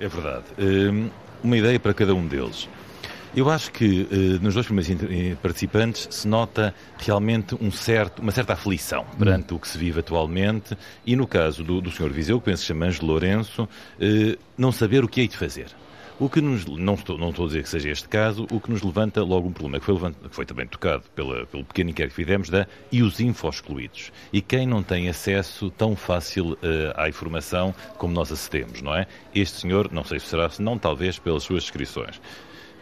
[0.00, 0.44] É verdade.
[0.58, 1.10] Hum,
[1.42, 2.68] uma ideia para cada um deles.
[3.34, 8.32] Eu acho que uh, nos dois primeiros eh, participantes se nota realmente um certo, uma
[8.32, 12.10] certa aflição perante o que se vive atualmente e no caso do, do Sr.
[12.10, 15.68] Viseu, que penso que chama Ângelo Lourenço, uh, não saber o que hei de fazer.
[16.20, 18.70] O que nos, não estou, não estou a dizer que seja este caso, o que
[18.70, 22.14] nos levanta logo um problema que foi, que foi também tocado pela, pelo pequeno inquérito
[22.14, 24.12] que fizemos da e os info-excluídos.
[24.30, 26.58] E quem não tem acesso tão fácil uh,
[26.94, 29.06] à informação como nós acedemos, não é?
[29.34, 32.20] Este senhor, não sei se será, se não, talvez pelas suas descrições.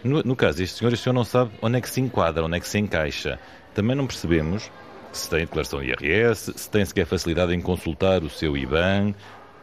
[0.02, 2.56] No, no caso deste senhor, este senhor não sabe onde é que se enquadra, onde
[2.56, 3.38] é que se encaixa.
[3.72, 4.68] Também não percebemos
[5.12, 9.14] se tem declaração de IRS, se tem sequer facilidade em consultar o seu IBAN.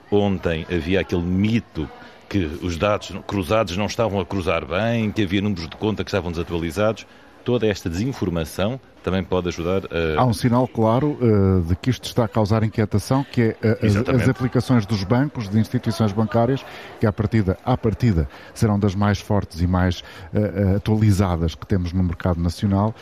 [0.10, 1.90] Ontem havia aquele mito
[2.30, 6.10] que os dados cruzados não estavam a cruzar bem, que havia números de conta que
[6.10, 7.06] estavam desatualizados.
[7.44, 10.20] Toda esta desinformação também pode ajudar a...
[10.20, 13.86] Há um sinal claro uh, de que isto está a causar inquietação, que é uh,
[13.86, 16.66] as, as, aplicações dos bancos, de instituições bancárias,
[17.00, 21.94] que à partida, à partida serão das mais fortes e mais uh, atualizadas que temos
[21.94, 22.96] no mercado nacional,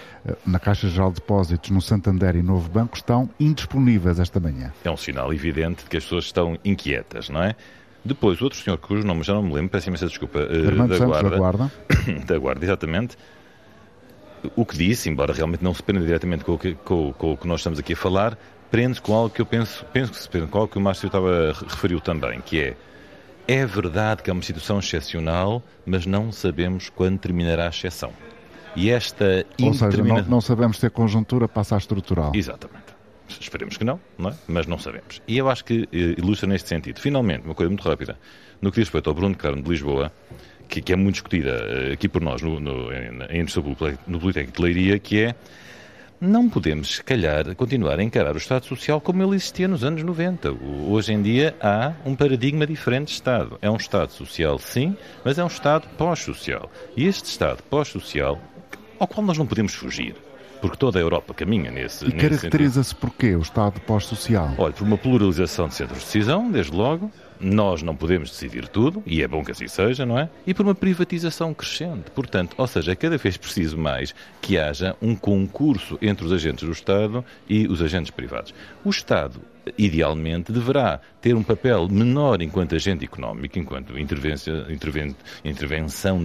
[0.46, 4.74] na Caixa Geral de Depósitos, no Santander e Novo Banco, estão indisponíveis esta manhã.
[4.84, 7.56] É um sinal evidente de que as pessoas estão inquietas, não é?
[8.06, 11.30] Depois, outro senhor cujo nome já não me lembro, peço imensa desculpa, uh, da, guarda,
[11.30, 11.72] da Guarda.
[12.28, 13.18] da Guarda, exatamente.
[14.56, 17.38] O que disse, embora realmente não se prenda diretamente com o que, com, com o
[17.38, 18.38] que nós estamos aqui a falar,
[18.70, 21.08] prende com algo que eu penso, penso que se prende com algo que o Márcio
[21.08, 22.76] estava, referiu também, que é
[23.47, 28.12] é verdade que é uma situação excepcional, mas não sabemos quando terminará a exceção.
[28.76, 32.32] E esta Ou seja, não, não sabemos se a conjuntura passa a estrutural.
[32.34, 32.93] Exatamente.
[33.28, 34.34] Esperemos que não, não é?
[34.48, 35.22] mas não sabemos.
[35.28, 37.00] E eu acho que eh, ilustra neste sentido.
[37.00, 38.18] Finalmente, uma coisa muito rápida,
[38.62, 40.12] no que diz respeito ao Bruno Carmo de Lisboa,
[40.68, 43.46] que, que é muito discutida eh, aqui por nós no, no, em,
[44.08, 45.36] no Politécnico de Leiria, que é
[46.24, 50.04] não podemos, se calhar, continuar a encarar o Estado Social como ele existia nos anos
[50.04, 50.54] 90.
[50.88, 53.58] Hoje em dia há um paradigma diferente de Estado.
[53.62, 54.96] É um Estado social, sim,
[55.26, 56.72] mas é um Estado pós-social.
[56.96, 58.40] E este Estado pós-social,
[58.98, 60.16] ao qual nós não podemos fugir,
[60.64, 62.05] porque toda a Europa caminha nesse.
[62.05, 64.55] E caracteriza-se por quê o Estado pós-social?
[64.57, 69.03] Olha, por uma pluralização de centros de decisão, desde logo, nós não podemos decidir tudo,
[69.05, 70.30] e é bom que assim seja, não é?
[70.47, 72.09] E por uma privatização crescente.
[72.11, 76.64] Portanto, ou seja, é cada vez preciso mais que haja um concurso entre os agentes
[76.66, 78.53] do Estado e os agentes privados.
[78.86, 79.41] O Estado,
[79.78, 84.66] idealmente, deverá ter um papel menor enquanto agente económico, enquanto intervenção,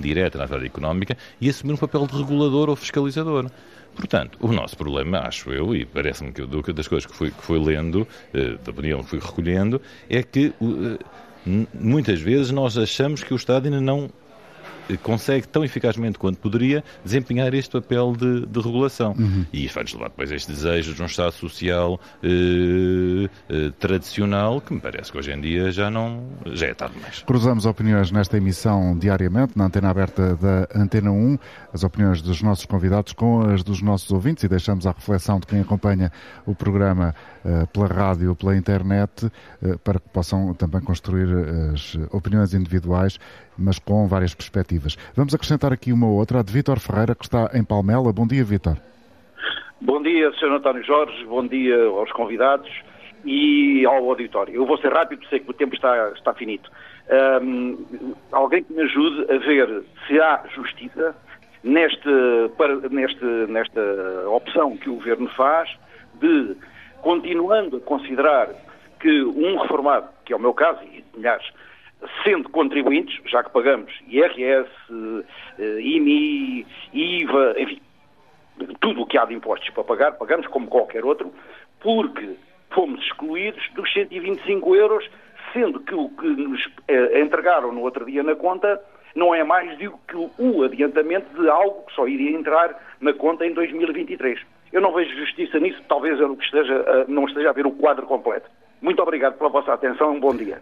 [0.01, 3.51] direta na área económica, e assumir um papel de regulador ou fiscalizador.
[3.95, 7.59] Portanto, o nosso problema, acho eu, e parece-me que das coisas que fui, que fui
[7.59, 11.05] lendo, eh, da opinião que fui recolhendo, é que eh,
[11.74, 14.11] muitas vezes nós achamos que o Estado ainda não
[14.97, 19.14] consegue tão eficazmente quanto poderia desempenhar este papel de, de regulação.
[19.18, 19.45] Uhum.
[19.53, 24.61] E isso vai-nos levar depois a este desejo de um Estado social eh, eh, tradicional
[24.61, 27.22] que me parece que hoje em dia já não já é tarde demais.
[27.22, 31.39] Cruzamos opiniões nesta emissão diariamente na antena aberta da Antena 1,
[31.72, 35.47] as opiniões dos nossos convidados com as dos nossos ouvintes e deixamos à reflexão de
[35.47, 36.11] quem acompanha
[36.47, 37.14] o programa
[37.45, 39.30] eh, pela rádio, pela internet,
[39.82, 41.28] para que possam também construir
[41.72, 43.18] as opiniões individuais,
[43.59, 44.97] mas com várias perspectivas.
[45.15, 48.13] Vamos acrescentar aqui uma outra, a de Vítor Ferreira, que está em Palmela.
[48.13, 48.77] Bom dia, Vítor.
[49.81, 50.53] Bom dia, Sr.
[50.53, 52.71] António Jorge, bom dia aos convidados
[53.25, 54.55] e ao auditório.
[54.55, 56.71] Eu vou ser rápido, sei que o tempo está, está finito.
[57.43, 61.15] Um, alguém que me ajude a ver se há justiça
[61.63, 62.09] neste,
[62.57, 63.81] para, neste, nesta
[64.29, 65.71] opção que o Governo faz
[66.21, 66.57] de
[67.01, 68.49] continuando a considerar
[69.01, 71.47] que um reformado, que é o meu caso, e milhares,
[72.23, 74.71] sendo contribuintes, já que pagamos IRS,
[75.59, 77.81] eh, IMI, IVA, enfim,
[78.81, 81.33] tudo o que há de impostos para pagar, pagamos como qualquer outro,
[81.81, 82.37] porque
[82.71, 85.09] fomos excluídos dos 125 euros,
[85.53, 88.81] sendo que o que nos eh, entregaram no outro dia na conta
[89.15, 93.45] não é mais do que o adiantamento de algo que só iria entrar na conta
[93.45, 94.39] em 2023.
[94.73, 98.49] Eu não vejo justiça nisso, talvez eu esteja, não esteja a ver o quadro completo.
[98.81, 100.61] Muito obrigado pela vossa atenção, um bom dia.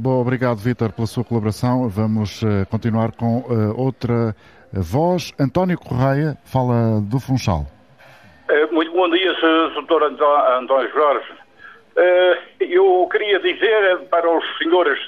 [0.00, 1.88] Bom, obrigado, Vítor, pela sua colaboração.
[1.88, 4.32] Vamos uh, continuar com uh, outra
[4.72, 5.34] voz.
[5.40, 7.66] António Correia fala do Funchal.
[8.48, 9.72] Uh, muito bom dia, Sr.
[10.60, 11.26] António Jorge.
[12.60, 15.00] eu queria dizer para os senhores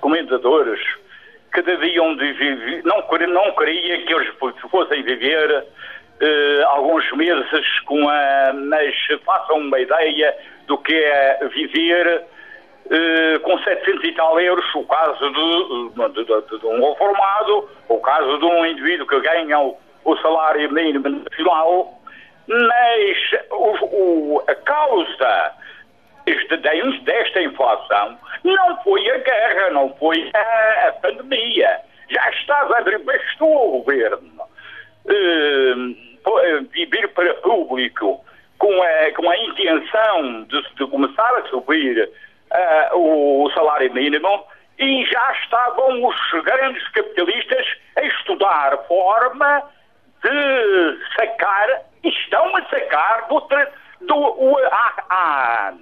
[0.00, 0.78] comentadores
[1.52, 4.28] que deviam de viver, não, não queria que eles
[4.70, 5.66] fossem viver
[6.68, 8.52] alguns meses com a.
[8.52, 8.94] Mas
[9.24, 10.32] façam uma ideia
[10.68, 12.24] do que é viver
[12.86, 17.98] uh, com 700 e tal euros, o caso de, de, de, de um reformado, o
[18.00, 21.92] caso de um indivíduo que ganha o, o salário mínimo nacional,
[22.48, 25.52] mas o, o, a causa
[27.02, 31.80] desta inflação não foi a guerra, não foi a, a pandemia.
[32.08, 34.42] Já estava, bastou o governo
[35.06, 36.06] uh,
[36.72, 38.24] vir para público
[38.58, 42.08] com a, com a intenção de, de começar a subir
[42.52, 44.44] uh, o salário mínimo
[44.78, 47.66] e já estavam os grandes capitalistas
[47.96, 49.62] a estudar forma
[50.22, 53.40] de sacar, estão a sacar do,
[54.02, 55.74] do, o, a, a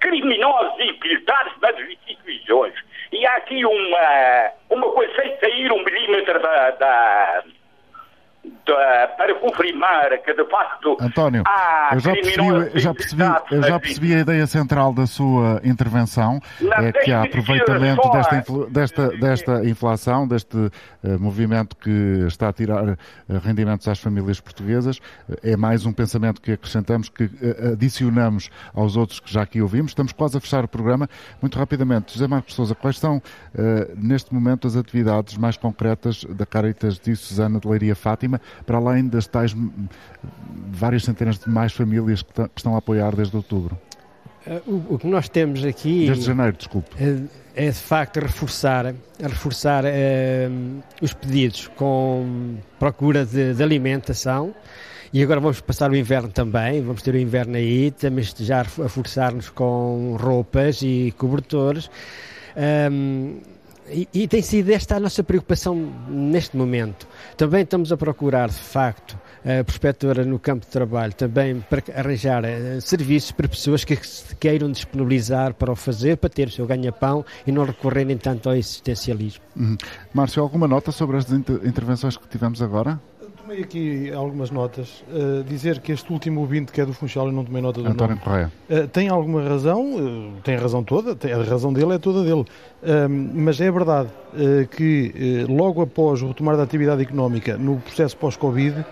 [0.00, 2.74] criminosos infiltrados nas instituições.
[3.12, 7.44] E há aqui uma, uma coisa sem sair um milímetro da, da
[9.16, 11.42] para confirmar que de facto António,
[11.92, 16.40] eu já percebi, eu já percebi, eu já percebi a ideia central da sua intervenção,
[16.60, 20.70] é que há aproveitamento desta, desta, desta inflação, deste uh,
[21.18, 22.96] movimento que está a tirar uh,
[23.42, 25.00] rendimentos às famílias portuguesas.
[25.42, 29.92] É mais um pensamento que acrescentamos, que uh, adicionamos aos outros que já aqui ouvimos.
[29.92, 31.08] Estamos quase a fechar o programa.
[31.40, 33.22] Muito rapidamente, José Marcos Souza, quais são
[33.96, 38.40] neste momento as atividades mais concretas da Caritas de Susana de Leiria Fátima?
[38.64, 39.54] Para além das tais
[40.70, 43.78] várias centenas de mais famílias que, que estão a apoiar desde outubro?
[44.46, 46.06] Uh, o, o, que nós temos aqui.
[46.06, 46.90] Desde janeiro, desculpe.
[47.00, 54.54] É, é de facto reforçar, reforçar uh, os pedidos com procura de, de, alimentação.
[55.12, 58.88] E agora vamos passar o inverno também, vamos ter o inverno aí, também já a
[58.88, 61.90] forçar-nos com roupas e cobertores.
[62.56, 63.40] Um,
[63.90, 67.06] e, e, tem sido esta a nossa preocupação neste momento.
[67.36, 72.42] Também estamos a procurar, de facto, a prospectora no campo de trabalho, também para arranjar
[72.44, 76.66] uh, serviços para pessoas que se queiram disponibilizar para o fazer, para ter o seu
[76.66, 79.44] ganha-pão e não recorrerem tanto ao existencialismo.
[79.54, 79.76] Uhum.
[80.12, 83.00] Márcio, alguma nota sobre as inter intervenções que tivemos agora?
[83.46, 85.04] Tomei aqui algumas notas.
[85.08, 87.88] Uh, dizer que este último ouvinte, que é do Funchal, eu não tomei nota do
[87.88, 88.20] António nome.
[88.20, 88.52] Correia.
[88.68, 92.24] Uh, tem alguma razão, uh, tem a razão toda, tem, a razão dele é toda
[92.24, 92.44] dele.
[93.34, 94.10] mas é verdade
[94.76, 98.84] que logo após o retomar da atividade económica, no processo pós-Covid,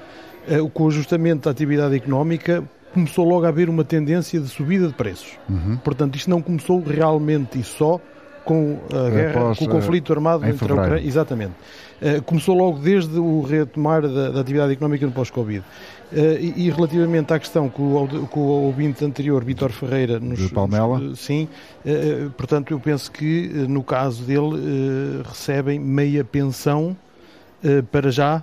[0.72, 4.94] com o ajustamento da atividade económica, começou logo a haver uma tendência de subida de
[4.94, 5.38] preços.
[5.48, 5.76] Uhum.
[5.78, 8.00] Portanto, isto não começou realmente e só
[8.44, 11.06] com a guerra, após, com o conflito armado entre a Ucrânia.
[11.06, 11.52] Exatamente.
[12.00, 15.64] Eh, começou logo desde o retomar da, da atividade económica no pós-Covid.
[16.12, 20.38] Uh, e, e, relativamente à questão que o, que o ouvinte anterior, Vítor Ferreira, nos.
[20.38, 20.98] De Palmela?
[20.98, 21.48] Nos, sim,
[21.84, 26.96] uh, portanto, eu penso que no caso dele recebem meia pensão
[27.90, 28.42] para já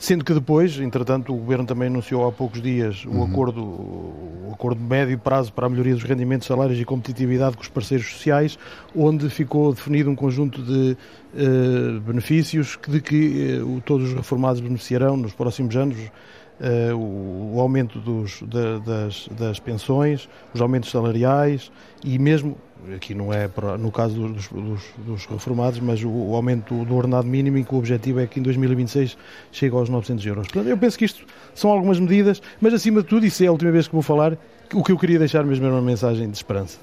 [0.00, 3.22] Sendo que depois, entretanto, o Governo também anunciou há poucos dias o, uhum.
[3.22, 7.62] acordo, o acordo de médio prazo para a melhoria dos rendimentos, salários e competitividade com
[7.62, 8.58] os parceiros sociais,
[8.96, 10.96] onde ficou definido um conjunto de
[11.34, 15.98] uh, benefícios de que uh, todos os reformados beneficiarão nos próximos anos.
[15.98, 18.42] Uh, o, o, aumento dos,
[18.84, 21.72] das, das pensões, os aumentos salariais
[22.04, 22.54] e mesmo
[22.94, 27.26] aqui não é no caso dos, dos, dos reformados, mas o, o, aumento do ordenado
[27.26, 29.16] mínimo, em que o objetivo é que em 2026
[29.52, 30.46] chegue aos 900 euros.
[30.48, 31.24] Portanto, eu penso que isto
[31.54, 34.36] são algumas medidas, mas acima de tudo, isso é a última vez que vou falar,
[34.72, 36.78] o que eu queria deixar mesmo era uma mensagem de esperança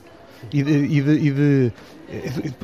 [0.51, 1.71] e de, e de, e de,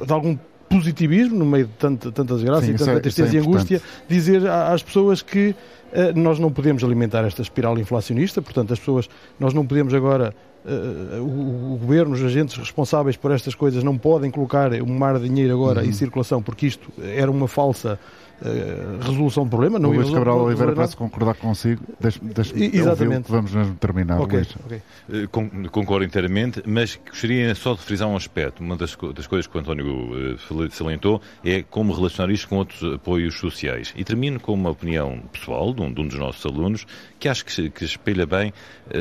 [0.05, 0.37] de algum
[0.69, 3.81] positivismo no meio de tanta, tanta desgraça Sim, e tanta é, tristeza é e angústia,
[4.07, 9.09] dizer às pessoas que uh, nós não podemos alimentar esta espiral inflacionista, portanto, as pessoas,
[9.39, 10.33] nós não podemos agora
[10.65, 15.27] o, o, governo, os agentes responsáveis por estas coisas não podem colocar um mar de
[15.27, 15.87] dinheiro agora uhum.
[15.87, 17.99] em circulação porque isto era uma falsa
[18.41, 19.79] uh, resolução do problema.
[19.79, 21.83] Não o Luís Cabral Oliveira parece concordar consigo.
[21.99, 23.31] Deixe-me Exatamente.
[23.31, 24.39] vamos mesmo terminar, okay.
[24.39, 24.55] Luís.
[24.65, 24.81] Okay.
[25.25, 28.61] Uh, concordo inteiramente, mas gostaria só de frisar um aspecto.
[28.61, 32.83] Uma das, das coisas que o António uh, salientou é como relacionar isto com outros
[32.93, 33.93] apoios sociais.
[33.95, 36.85] E termino com uma opinião pessoal de um, de um dos nossos alunos
[37.23, 38.51] que acho que, que espelha bem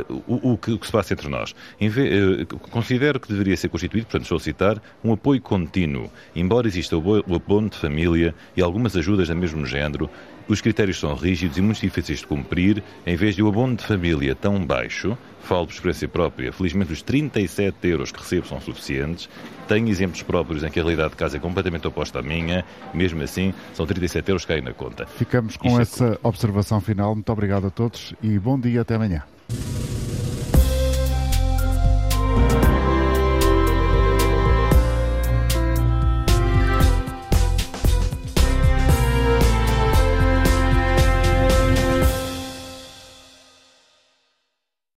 [0.09, 1.57] uh, o, o, que, o, que, se passa entre nós.
[1.81, 6.09] Vez, uh, considero que deveria ser constituído, portanto, estou citar, um apoio contínuo.
[6.37, 10.09] Embora exista o abono de família e algumas ajudas do mesmo género,
[10.47, 13.85] os critérios são rígidos e muito difíceis de cumprir, em vez de o abono de
[13.85, 19.29] família tão baixo, falo por experiência própria, felizmente os 37 euros que recebo são suficientes,
[19.69, 22.65] tenho exemplos próprios em que a realidade de casa é completamente oposta à minha,
[22.95, 25.07] mesmo assim são 37 euros que caem na conta.
[25.07, 26.19] Ficamos com Isto é essa é...
[26.27, 29.23] observação final, muito obrigado a todos e bom dia, até amanhã.